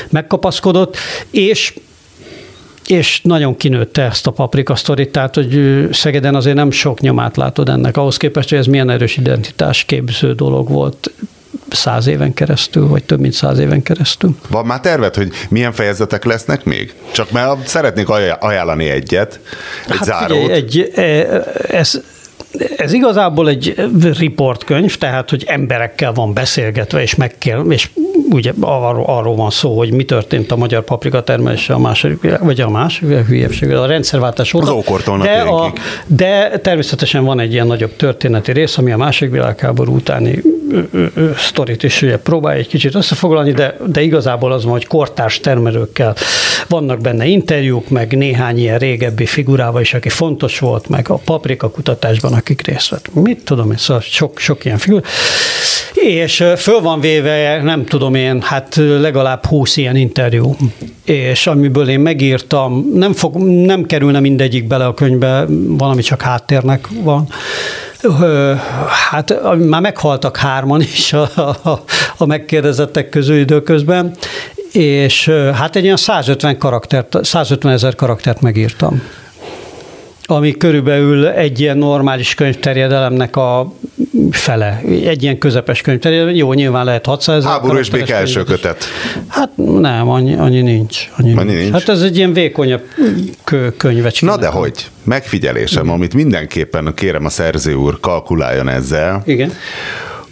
[0.10, 0.98] megkapaszkodott,
[1.30, 1.74] és
[2.88, 7.70] és nagyon kinőtte ezt a paprika sztorit, tehát hogy Szegeden azért nem sok nyomát látod
[7.70, 11.12] ennek, ahhoz képest, hogy ez milyen erős identitás képző dolog volt
[11.70, 14.36] száz éven keresztül, vagy több mint száz éven keresztül.
[14.50, 16.94] Van már terved, hogy milyen fejezetek lesznek még?
[17.12, 19.40] Csak mert szeretnék ajánlani egyet,
[19.88, 20.38] egy hát zárót.
[20.38, 21.44] Figyelj, egy, e,
[21.78, 22.02] ez,
[22.78, 27.90] ez igazából egy riportkönyv, tehát, hogy emberekkel van beszélgetve, és meg kell, és
[28.30, 32.62] ugye arról, arról van szó, hogy mi történt a magyar paprika termelése a második, vagy
[32.62, 34.66] a második hülyeség, a rendszerváltás óta.
[34.66, 35.74] Az ókortól de, a,
[36.08, 40.42] de természetesen van egy ilyen nagyobb történeti rész, ami a második világháború utáni
[41.38, 46.16] sztorit is ugye próbálja egy kicsit összefoglalni, de, de igazából az van, hogy kortárs termelőkkel
[46.68, 51.70] vannak benne interjúk, meg néhány ilyen régebbi figurával is, aki fontos volt, meg a paprika
[51.70, 53.14] kutatásban, akik részt vett.
[53.14, 55.02] Mit tudom én, szóval sok, sok ilyen figura.
[55.94, 60.56] És föl van véve, nem tudom én, hát legalább 20 ilyen interjú,
[61.06, 66.88] és amiből én megírtam, nem, fog, nem kerülne mindegyik bele a könyvbe, valami csak háttérnek
[67.04, 67.28] van,
[69.10, 71.30] Hát már meghaltak hárman is a,
[71.64, 71.84] a,
[72.18, 74.16] a megkérdezettek közül időközben,
[74.72, 79.02] és hát egy ilyen 150 karaktert, 150 ezer karaktert megírtam
[80.28, 83.74] ami körülbelül egy ilyen normális könyvterjedelemnek a
[84.32, 84.82] fele.
[85.06, 86.36] Egy ilyen közepes könyvterjedelem.
[86.36, 87.52] Jó, nyilván lehet 600 ezer.
[87.52, 88.84] Háború és béke első kötet.
[89.28, 91.10] Hát nem, annyi, annyi nincs.
[91.18, 91.60] Annyi, annyi nincs.
[91.60, 91.72] nincs.
[91.72, 92.82] Hát ez egy ilyen vékonyabb
[93.78, 94.26] könyvecske.
[94.26, 94.88] Na de hogy?
[95.04, 99.22] Megfigyelésem, amit mindenképpen kérem a szerző úr, kalkuláljon ezzel.
[99.26, 99.52] Igen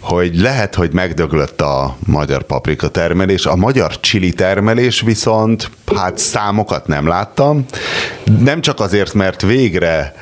[0.04, 6.86] hogy lehet, hogy megdöglött a magyar paprika termelés, a magyar csili termelés viszont, hát számokat
[6.86, 7.64] nem láttam,
[8.38, 10.14] nem csak azért, mert végre,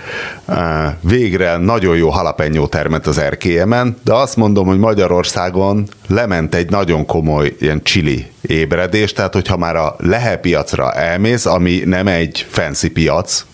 [0.46, 6.70] eh, végre nagyon jó halapenyó termet az erkélyemen, de azt mondom, hogy Magyarországon lement egy
[6.70, 12.46] nagyon komoly ilyen csili ébredés, tehát hogyha már a lehe piacra elmész, ami nem egy
[12.50, 13.44] fancy piac,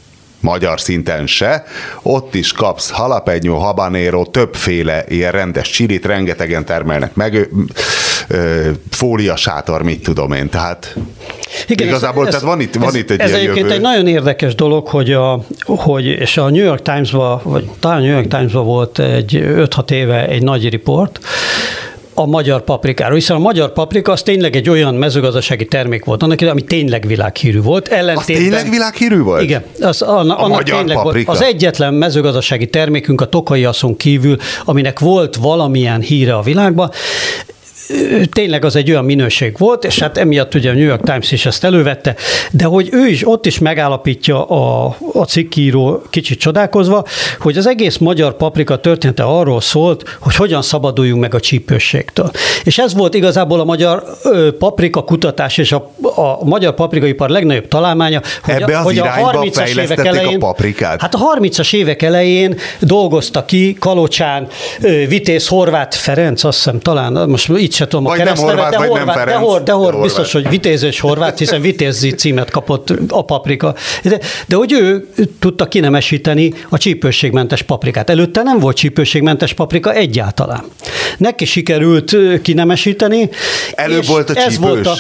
[0.41, 1.65] magyar szinten se,
[2.03, 7.49] ott is kapsz halapenyó, habanero, többféle ilyen rendes csilit, rengetegen termelnek meg,
[8.91, 10.97] fólia sátor, mit tudom én, tehát
[11.67, 13.73] igen, igazából, ez, tehát van itt, van ez, itt egy Ez egyébként jövő.
[13.73, 18.01] egy nagyon érdekes dolog, hogy, a, hogy és a New York Times-ban, vagy talán a
[18.01, 21.21] New York Times-ban volt egy 5-6 éve egy nagy riport,
[22.19, 26.41] a magyar paprikáról, hiszen a magyar paprika az tényleg egy olyan mezőgazdasági termék volt annak
[26.41, 27.89] ami tényleg világhírű volt.
[27.89, 29.43] Az tényleg világhírű volt?
[29.43, 29.65] Igen.
[29.81, 31.33] Az, annak, a magyar tényleg paprika?
[31.33, 31.41] Volt.
[31.41, 36.91] Az egyetlen mezőgazdasági termékünk a tokai kívül, aminek volt valamilyen híre a világban
[38.33, 41.47] tényleg az egy olyan minőség volt, és hát emiatt ugye a New York Times is
[41.47, 42.15] ezt elővette,
[42.51, 47.05] de hogy ő is ott is megállapítja a, a cikkíró kicsit csodálkozva,
[47.39, 52.31] hogy az egész magyar paprika története arról szólt, hogy hogyan szabaduljunk meg a csípőségtől.
[52.65, 57.69] És ez volt igazából a magyar ö, paprika kutatás és a, a magyar paprikaipar legnagyobb
[57.69, 61.01] találmánya, hogy, Ebbe a, az hogy a 30-as évek elején, a paprikát?
[61.01, 64.47] Hát a 30-as évek elején dolgozta ki Kalocsán,
[65.09, 68.73] Vitéz Horváth Ferenc, azt hiszem talán, most így se tudom a vagy keresztnevet, nem horvát,
[68.73, 71.61] de, vagy horvát, nem Ferenc, de, hor, de, hor, de biztos, hogy vitézős horvát, hiszen
[71.61, 73.75] vitézi címet kapott a paprika.
[74.03, 75.09] De, de hogy ő
[75.39, 78.11] tudta kinemesíteni a csípőségmentes paprikát.
[78.11, 80.65] Előtte nem volt csípőségmentes paprika egyáltalán.
[81.19, 83.29] Neki sikerült kinemesíteni.
[83.75, 84.47] Előbb volt a csípős.
[84.47, 84.95] Ez volt a,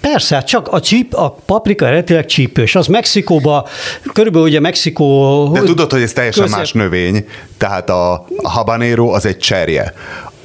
[0.00, 2.74] Persze, hát csak a csíp, a paprika eredetileg csípős.
[2.74, 3.68] Az Mexikóba,
[4.12, 5.50] körülbelül ugye Mexikó...
[5.52, 6.58] De tudod, hogy ez teljesen közép...
[6.58, 7.26] más növény,
[7.58, 9.94] tehát a, a habanero az egy cserje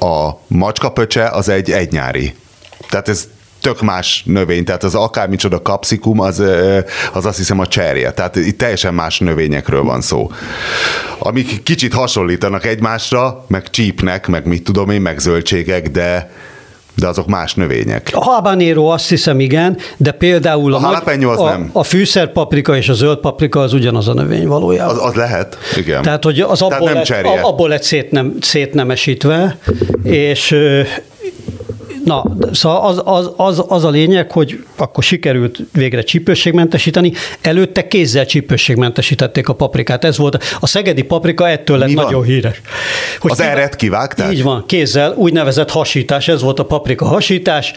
[0.02, 2.36] a macskapöcse az egy egynyári.
[2.90, 3.28] Tehát ez
[3.62, 6.44] tök más növény, tehát az akármicsoda kapszikum, az,
[7.14, 8.12] az azt hiszem a cserje.
[8.12, 10.32] Tehát itt teljesen más növényekről van szó.
[11.20, 16.32] Amik kicsit hasonlítanak egymásra, meg csípnek, meg mit tudom én, meg zöldségek, de
[17.02, 18.10] de azok más növények.
[18.14, 21.70] A habanero azt hiszem igen, de például a, a, az a, nem.
[21.74, 24.96] a fűszerpaprika és a zöld paprika az ugyanaz a növény valójában.
[24.96, 26.02] Az, az lehet, igen.
[26.02, 29.58] Tehát, hogy az abból, Tehát nem lett, abból lett szétnem, szétnemesítve,
[30.04, 30.56] és
[32.06, 38.26] Na, szóval az, az, az, az a lényeg, hogy akkor sikerült végre csípőségmentesíteni, előtte kézzel
[38.26, 40.04] csípőségmentesítették a paprikát.
[40.04, 42.24] Ez volt, a szegedi paprika ettől lett Mi nagyon van?
[42.24, 42.62] híres.
[43.20, 44.34] Hogy az eret kivágták?
[44.34, 47.74] Így van, kézzel, úgynevezett hasítás, ez volt a paprika hasítás.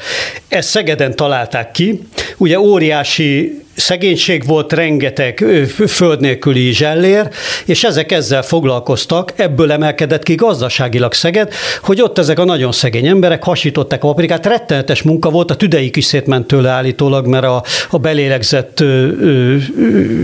[0.49, 2.03] Ezt Szegeden találták ki.
[2.37, 5.45] Ugye óriási szegénység volt, rengeteg
[5.89, 7.29] föld nélküli zsellér,
[7.65, 11.53] és ezek ezzel foglalkoztak, ebből emelkedett ki gazdaságilag Szeged,
[11.83, 15.97] hogy ott ezek a nagyon szegény emberek hasították a paprikát, rettenetes munka volt, a tüdeik
[15.97, 18.81] is szétment tőle állítólag, mert a, a belélegzett...
[18.81, 19.57] Ö, ö,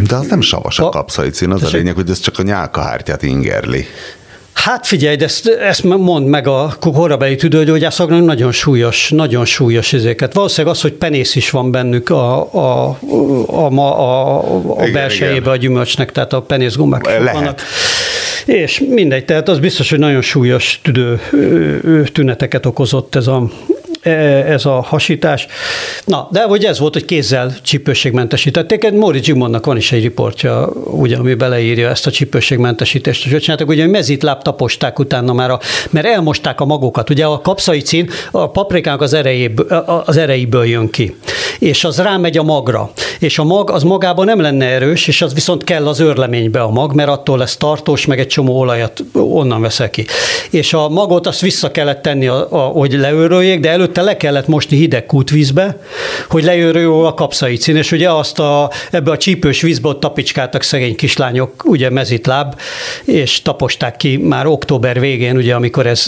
[0.09, 3.87] De az nem savas a kapszaicin, az a lényeg, hogy ez csak a nyálkahártyát ingerli.
[4.65, 10.35] Hát figyelj, de ezt, ezt mond meg a korabeli tüdőgyógyászoknak nagyon súlyos, nagyon súlyos ezeket.
[10.35, 12.99] Valószínűleg az, hogy penész is van bennük a, a,
[13.47, 14.39] a, a, a,
[14.69, 17.33] a belsejébe a gyümölcsnek, tehát a penészgombák Lehet.
[17.33, 17.61] vannak.
[18.45, 21.21] És mindegy, tehát az biztos, hogy nagyon súlyos tüdő
[22.13, 23.51] tüneteket okozott ez a,
[24.03, 25.47] ez a hasítás.
[26.05, 28.91] Na, de hogy ez volt, hogy kézzel csípőségmentesítették.
[28.91, 33.27] Móri Zsimonnak van is egy riportja, ugye, ami beleírja ezt a csípőségmentesítést.
[33.27, 37.11] És csináltak, ugye, mezitláb taposták utána már, a, mert elmosták a magokat.
[37.11, 39.67] Ugye a kapszaicin a paprikánk az, erejéből,
[40.07, 41.17] az ereiből jön ki,
[41.59, 42.91] és az rámegy a magra.
[43.19, 46.71] És a mag az magában nem lenne erős, és az viszont kell az őrleménybe a
[46.71, 50.07] mag, mert attól lesz tartós, meg egy csomó olajat onnan veszel ki.
[50.51, 54.17] És a magot azt vissza kellett tenni, a, a, hogy leőröljék, de előtt előtte le
[54.17, 55.81] kellett mosni hideg kútvízbe,
[56.29, 60.97] hogy lejöjjön a kapszaicin, és ugye azt a, ebbe a csípős vízbe ott tapicskáltak szegény
[60.97, 62.61] kislányok, ugye mezitláb,
[63.05, 66.05] és taposták ki már október végén, ugye amikor ez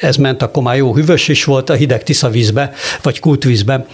[0.00, 2.72] ez ment, akkor már jó hűvös is volt, a hideg tiszavízbe,
[3.02, 3.86] vagy kútvízbe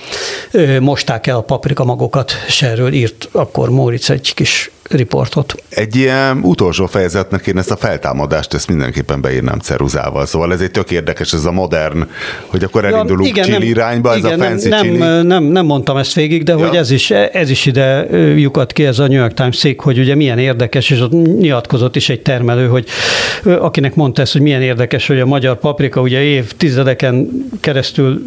[0.80, 5.62] mosták el a paprika magokat, és erről írt akkor Móricz egy kis riportot.
[5.68, 10.26] Egy ilyen utolsó fejezetnek én ezt a feltámadást, ezt mindenképpen beírnám ceruzával.
[10.26, 12.07] Szóval ez egy tök érdekes, ez a modern,
[12.47, 15.45] hogy akkor elindulunk ja, igen, Chili nem, irányba, ez igen, a fancy nem, nem, nem,
[15.45, 16.66] nem, mondtam ezt végig, de ja.
[16.66, 19.99] hogy ez is, ez is ide lyukat ki, ez a New York Times szék, hogy
[19.99, 22.86] ugye milyen érdekes, és ott nyilatkozott is egy termelő, hogy
[23.45, 27.28] akinek mondta ezt, hogy milyen érdekes, hogy a magyar paprika ugye évtizedeken
[27.61, 28.22] keresztül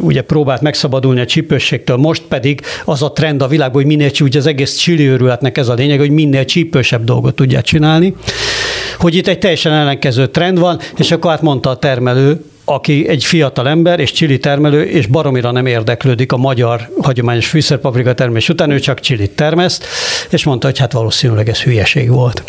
[0.00, 4.38] ugye próbált megszabadulni a csípőségtől, most pedig az a trend a világban, hogy minél ugye
[4.38, 8.14] az egész csili őrületnek ez a lényeg, hogy minél csípősebb dolgot tudják csinálni,
[8.98, 13.24] hogy itt egy teljesen ellenkező trend van, és akkor át mondta a termelő, aki egy
[13.24, 18.70] fiatal ember és csili termelő, és baromira nem érdeklődik a magyar hagyományos fűszerpaprika termés után,
[18.70, 19.86] ő csak csilit termeszt,
[20.30, 22.42] és mondta, hogy hát valószínűleg ez hülyeség volt.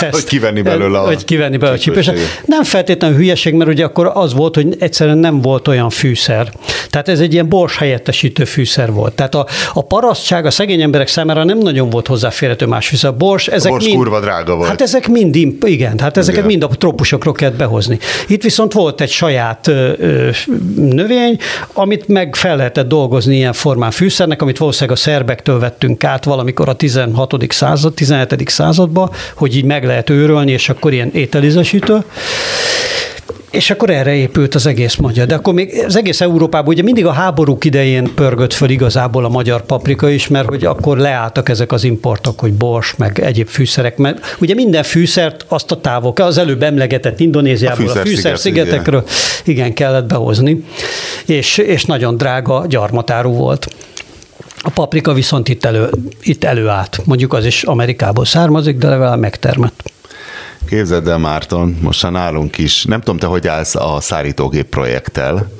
[0.00, 2.18] Ezt, hogy kivenni belőle a Hogy kivenni belőle a csípőset.
[2.44, 6.52] Nem feltétlenül hülyeség, mert ugye akkor az volt, hogy egyszerűen nem volt olyan fűszer.
[6.90, 9.12] Tehát ez egy ilyen bors helyettesítő fűszer volt.
[9.12, 13.14] Tehát a, a parasztság a szegény emberek számára nem nagyon volt hozzáférhető más fűszer.
[13.16, 14.68] Bors, ezek a bors mind, kurva drága volt.
[14.68, 16.46] Hát ezek mind, igen, hát ezeket igen.
[16.46, 17.98] mind a trópusokról kellett behozni.
[18.26, 20.30] Itt viszont volt egy saját ö, ö,
[20.76, 21.38] növény,
[21.72, 26.68] amit meg fel lehetett dolgozni ilyen formán fűszernek, amit valószínűleg a szerbektől vettünk át valamikor
[26.68, 27.34] a 16.
[27.48, 28.48] század, 17.
[28.48, 28.99] században,
[29.34, 32.04] hogy így meg lehet őrölni, és akkor ilyen ételizesítő.
[33.50, 35.26] És akkor erre épült az egész magyar.
[35.26, 39.28] De akkor még az egész Európában ugye mindig a háborúk idején pörgött föl igazából a
[39.28, 43.96] magyar paprika is, mert hogy akkor leálltak ezek az importok, hogy bors, meg egyéb fűszerek.
[43.96, 49.04] Mert ugye minden fűszert azt a távok, az előbb emlegetett Indonéziából, a, a fűszer-szigetekről
[49.44, 50.64] igen, kellett behozni,
[51.26, 53.68] és, és nagyon drága gyarmatárú volt.
[54.62, 55.90] A paprika viszont itt, elő,
[56.22, 57.00] itt előállt.
[57.04, 59.92] Mondjuk az is Amerikából származik, de legalább megtermett.
[60.70, 62.84] Képzeld el, Márton, most nálunk is.
[62.84, 65.50] Nem tudom, te hogy állsz a szárítógép projekttel.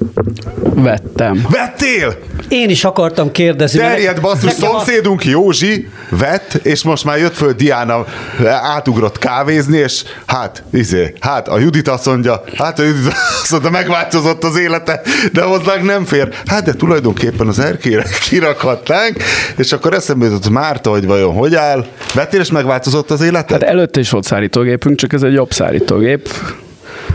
[0.74, 1.46] Vettem.
[1.48, 2.18] Vettél?
[2.48, 3.78] Én is akartam kérdezni.
[3.78, 8.04] Terjed basszus, szomszédunk Józsi vett, és most már jött föl Diana,
[8.46, 13.70] átugrott kávézni, és hát, izé, hát a Judit azt mondja, hát a Judit azt mondja,
[13.70, 15.00] megváltozott az élete,
[15.32, 16.28] de hozzánk nem fér.
[16.46, 19.16] Hát de tulajdonképpen az erkére kirakhatnánk,
[19.56, 21.86] és akkor eszembe jutott Márta, hogy vajon hogy áll.
[22.14, 23.52] Vettél, és megváltozott az élete?
[23.52, 26.28] Hát előtte is volt szárítógépünk, csak ez egy jobb szárítógép.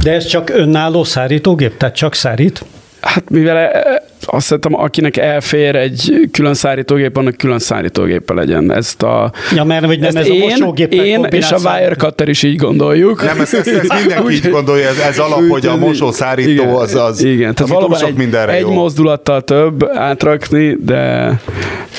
[0.04, 2.66] De ez csak önálló szárítógép, tehát csak szárít?
[3.02, 8.72] Hát mivel e, e, azt hiszem, akinek elfér egy külön szárítógép, annak külön szárítógépe legyen.
[8.74, 12.44] Ezt a, ja, mert hogy nem ez én, a mosógép én és a Wirecutter is
[12.44, 13.24] így gondoljuk.
[13.24, 16.96] Nem, ezt, ezt, ezt mindenki így gondolja, ez, ez alap, hogy a mosószárító igen, az,
[16.96, 18.72] az igen, tehát valóban sok egy, mindenre egy jó.
[18.72, 21.34] mozdulattal több átrakni, de,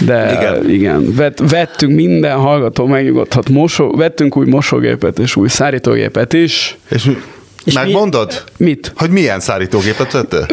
[0.01, 6.33] de igen, igen vett, vettünk minden hallgató megnyugodhat, mosó, vettünk új mosógépet és új szárítógépet
[6.33, 6.79] is.
[6.89, 7.11] És
[7.65, 8.45] és Megmondod?
[8.57, 8.93] Mi, mit?
[8.97, 10.47] Hogy milyen szárítógépet vettél?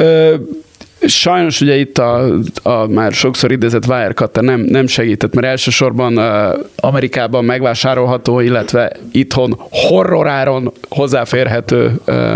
[1.05, 2.33] Sajnos ugye itt a,
[2.63, 9.55] a már sokszor idézett Wirecutter nem, nem segített, mert elsősorban uh, Amerikában megvásárolható, illetve itthon
[9.69, 12.35] horroráron hozzáférhető uh,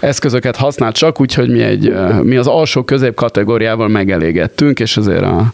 [0.00, 5.22] eszközöket használt csak, úgyhogy mi, egy, uh, mi az alsó közép kategóriával megelégettünk, és azért
[5.22, 5.52] a,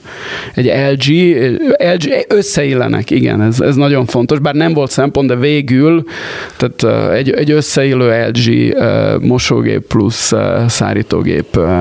[0.54, 1.36] egy LG,
[1.78, 6.04] LG összeillenek, igen, ez, ez nagyon fontos, bár nem volt szempont, de végül
[6.56, 11.80] tehát uh, egy, egy összeillő LG uh, mosógép plusz uh, szárítógép uh,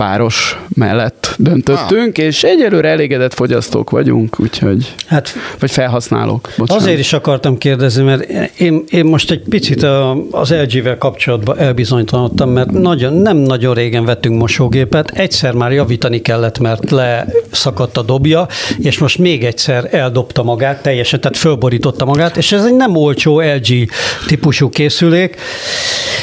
[0.00, 2.24] páros mellett döntöttünk, ah.
[2.24, 6.48] és egyelőre elégedett fogyasztók vagyunk, úgyhogy, hát, vagy felhasználók.
[6.56, 6.82] Bocsánat.
[6.82, 8.30] Azért is akartam kérdezni, mert
[8.60, 9.82] én, én most egy picit
[10.30, 16.58] az LG-vel kapcsolatban elbizonytalanodtam, mert nagyon, nem nagyon régen vettünk mosógépet, egyszer már javítani kellett,
[16.58, 18.46] mert leszakadt a dobja,
[18.78, 23.40] és most még egyszer eldobta magát teljesen, tehát fölborította magát, és ez egy nem olcsó
[23.40, 23.88] LG
[24.26, 25.36] típusú készülék,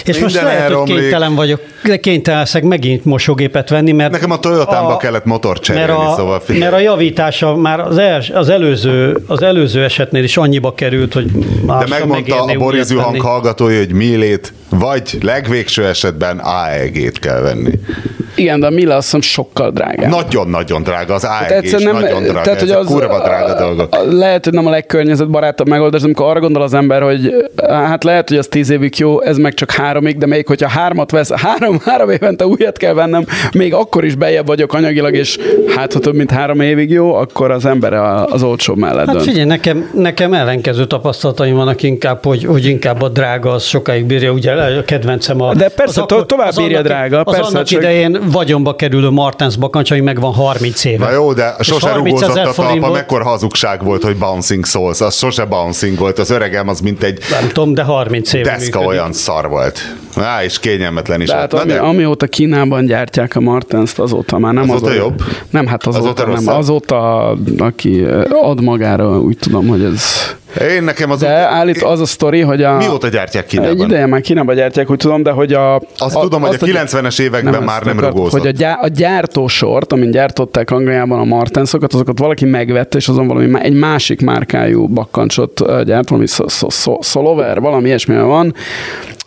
[0.07, 0.93] és Minden most lehet, elromlik.
[0.93, 1.61] hogy kénytelen vagyok,
[2.01, 4.11] kénytelen leszek megint mosógépet venni, mert...
[4.11, 6.63] Nekem a Toyotámba kellett motor cserélni, mert a, szóval figyelj.
[6.63, 11.31] Mert a javítása már az, els, az, előző, az előző esetnél is annyiba került, hogy
[11.65, 17.71] De megmondta a Borizű hang hallgatója, hogy millét, vagy legvégső esetben AEG-t kell venni.
[18.35, 20.09] Igen, de a Mila azt sokkal drágább.
[20.09, 23.97] Nagyon-nagyon drága, az AEG is nem, nagyon drága, tehát, hogy az, kurva drága dolgok.
[24.11, 28.37] Lehet, hogy nem a legkörnyezetbarátabb megoldás, amikor arra gondol az ember, hogy hát lehet, hogy
[28.37, 32.09] az tíz évig jó, ez meg csak háromig, de még hogyha hármat vesz, három, három
[32.09, 35.37] évente újat kell vennem, még akkor is bejebb vagyok anyagilag, és
[35.75, 39.27] hát ha több mint három évig jó, akkor az ember az olcsó mellett Hát dönt.
[39.27, 44.31] figyelj, nekem, nekem ellenkező tapasztalataim vannak inkább, hogy, hogy inkább a drága az sokáig bírja,
[44.31, 45.53] ugye a kedvencem a...
[45.53, 47.19] De persze, az to- tovább bírja drága.
[47.19, 47.79] Az persze, annak csak...
[47.79, 51.05] idején vagyonba kerülő Martens bakancs, ami megvan 30 éve.
[51.05, 55.45] Na jó, de sose rugózott a talpa, mekkora hazugság volt, hogy bouncing souls, az sose
[55.45, 57.19] bouncing volt, az öregem az mint egy...
[57.39, 58.87] Nem tudom, de 30 éve Deszka működik.
[58.87, 59.95] olyan szar volt.
[60.15, 61.27] Á, és kényelmetlen is.
[61.27, 65.23] De hát, ami, amióta Kínában gyártják a Martens-t, azóta már nem azóta az jobb?
[65.49, 66.55] Nem, hát azóta, azóta nem.
[66.55, 68.05] Azóta, aki
[68.41, 70.01] ad magára, úgy tudom, hogy ez
[70.61, 71.19] én nekem az...
[71.19, 72.77] De állít az a sztori, hogy a...
[72.77, 73.71] Mióta gyártják Kínában?
[73.71, 75.75] Egy ideje már Kínában gyártják, úgy tudom, de hogy a...
[75.97, 78.39] Azt a, tudom, hogy a 90-es években nem már nem rugózott.
[78.39, 83.27] Hogy a, gyá, a gyártósort, amin gyártották Angliában a Martensokat, azokat valaki megvette, és azon
[83.27, 86.27] valami egy másik márkájú bakkancsot gyárt, valami
[87.01, 88.53] Solover, valami ilyesmi van,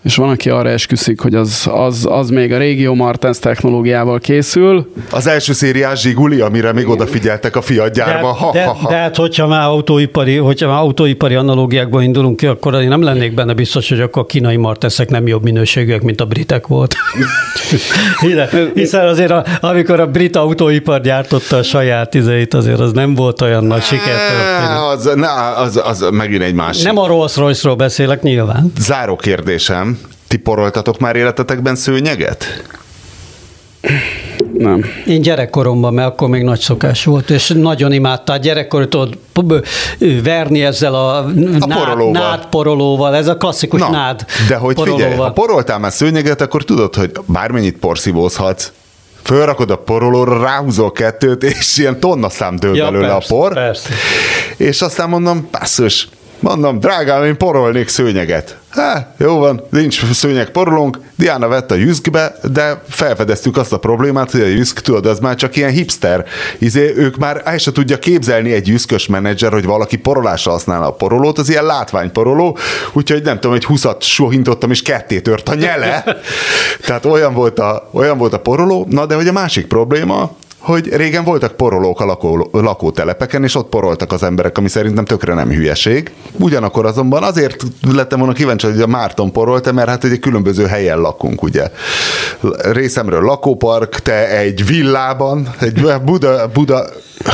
[0.02, 4.92] és van, aki arra esküszik, hogy az, az, az még a régió Martens technológiával készül.
[5.10, 8.50] Az első szériás Zsiguli, amire még odafigyeltek a fiatgyárba.
[8.52, 12.88] De, de, de, hát, hogyha már autóipari, hogyha már autóipari analógiákból indulunk ki, akkor én
[12.88, 16.66] nem lennék benne biztos, hogy akkor a kínai Martensek nem jobb minőségűek, mint a britek
[16.66, 16.94] volt.
[18.74, 23.40] Hiszen azért, a, amikor a brit autóipar gyártotta a saját izeit, azért az nem volt
[23.40, 24.14] olyan nagy siker.
[24.92, 25.10] Az,
[25.56, 26.84] az, az megint egy másik.
[26.84, 28.72] Nem a Rolls Royce-ról beszélek nyilván.
[28.78, 29.98] Záró kérdésem,
[30.28, 32.62] ti poroltatok már életetekben szőnyeget?
[34.58, 34.84] Nem.
[35.06, 38.36] Én gyerekkoromban, mert akkor még nagy szokás volt, és nagyon imádta.
[38.36, 39.18] Gyerekkor tudod
[40.22, 42.12] verni ezzel a, a nád, porolóval.
[42.12, 45.06] nád porolóval, ez a klasszikus Na, nád De hogy porolóval.
[45.08, 48.72] figyelj, ha poroltál már szőnyeget, akkor tudod, hogy bármennyit porszívózhatsz,
[49.22, 53.52] fölrakod a porolóra, ráhúzol kettőt, és ilyen tonna szám dől ja, belőle persze, a por.
[53.52, 53.88] Persze.
[54.56, 56.08] És aztán mondom, basszus,
[56.40, 58.56] Mondom, drágám, én porolnék szőnyeget.
[58.70, 60.98] Há, jó van, nincs szőnyeg porolónk.
[61.16, 65.34] Diana vett a jüszkbe, de felfedeztük azt a problémát, hogy a jüszk, tudod, az már
[65.34, 66.24] csak ilyen hipster.
[66.58, 70.92] Izé, ők már el se tudja képzelni egy jüszkös menedzser, hogy valaki porolásra használna a
[70.92, 72.58] porolót, az ilyen látványporoló,
[72.92, 76.04] úgyhogy nem tudom, hogy húszat sohintottam, és ketté tört a nyele.
[76.86, 78.86] Tehát olyan volt a, olyan volt a poroló.
[78.90, 83.68] Na, de hogy a másik probléma, hogy régen voltak porolók a lakó, lakótelepeken, és ott
[83.68, 86.10] poroltak az emberek, ami szerintem tökre nem hülyeség.
[86.38, 90.98] Ugyanakkor azonban azért lettem volna kíváncsi, hogy a Márton porolta, mert hát egy különböző helyen
[90.98, 91.70] lakunk, ugye.
[92.72, 96.84] Részemről lakópark, te egy villában, egy Buda, Buda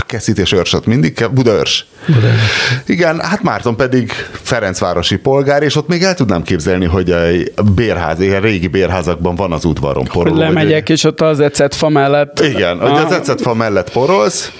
[0.06, 1.86] Keszítés őrsot mindig, Budaörs.
[2.06, 2.40] Budaörs.
[2.86, 4.12] Igen, hát Márton pedig
[4.42, 7.10] Ferencvárosi polgár, és ott még el tudnám képzelni, hogy
[7.56, 10.34] a bérház, ilyen régi bérházakban van az udvaron poroló.
[10.34, 12.40] Hogy lemegyek, és ott az ecetfa mellett.
[12.40, 14.52] Igen, hogy az ecetfa mellett porolsz,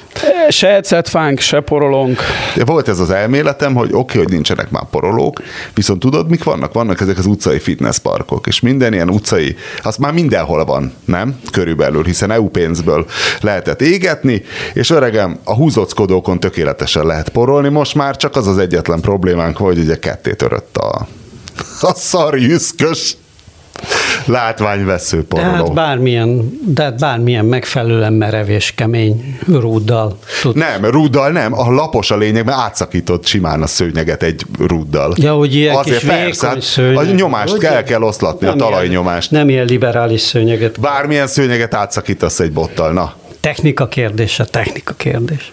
[0.49, 2.21] Se ecetfánk, se porolónk.
[2.65, 5.43] Volt ez az elméletem, hogy oké, okay, hogy nincsenek már porolók,
[5.75, 6.73] viszont tudod, mik vannak?
[6.73, 11.41] Vannak ezek az utcai fitnessparkok, és minden ilyen utcai, az már mindenhol van, nem?
[11.51, 13.07] Körülbelül, hiszen EU pénzből
[13.41, 14.43] lehetett égetni,
[14.73, 19.79] és öregem, a húzockodókon tökéletesen lehet porolni, most már csak az az egyetlen problémánk, hogy
[19.79, 21.07] ugye ketté törött a,
[21.81, 23.17] a szarjüszkös
[24.27, 25.51] látványvesző poroló.
[25.51, 30.19] Tehát bármilyen, de bármilyen megfelelően merev és kemény rúddal.
[30.43, 30.57] Tud.
[30.57, 35.15] Nem, rúddal nem, a lapos a lényeg, mert átszakított simán a szőnyeget egy rúddal.
[35.17, 36.97] Ja, hogy ilyen Azért kis persze, hát szőnyeg.
[36.97, 39.31] A nyomást hogy kell, kell oszlatni, nem a talajnyomást.
[39.31, 40.81] Ilyen, nem ilyen liberális szőnyeget.
[40.81, 43.15] Bármilyen szőnyeget átszakítasz egy bottal, na.
[43.41, 45.53] Technika kérdése, technika kérdése.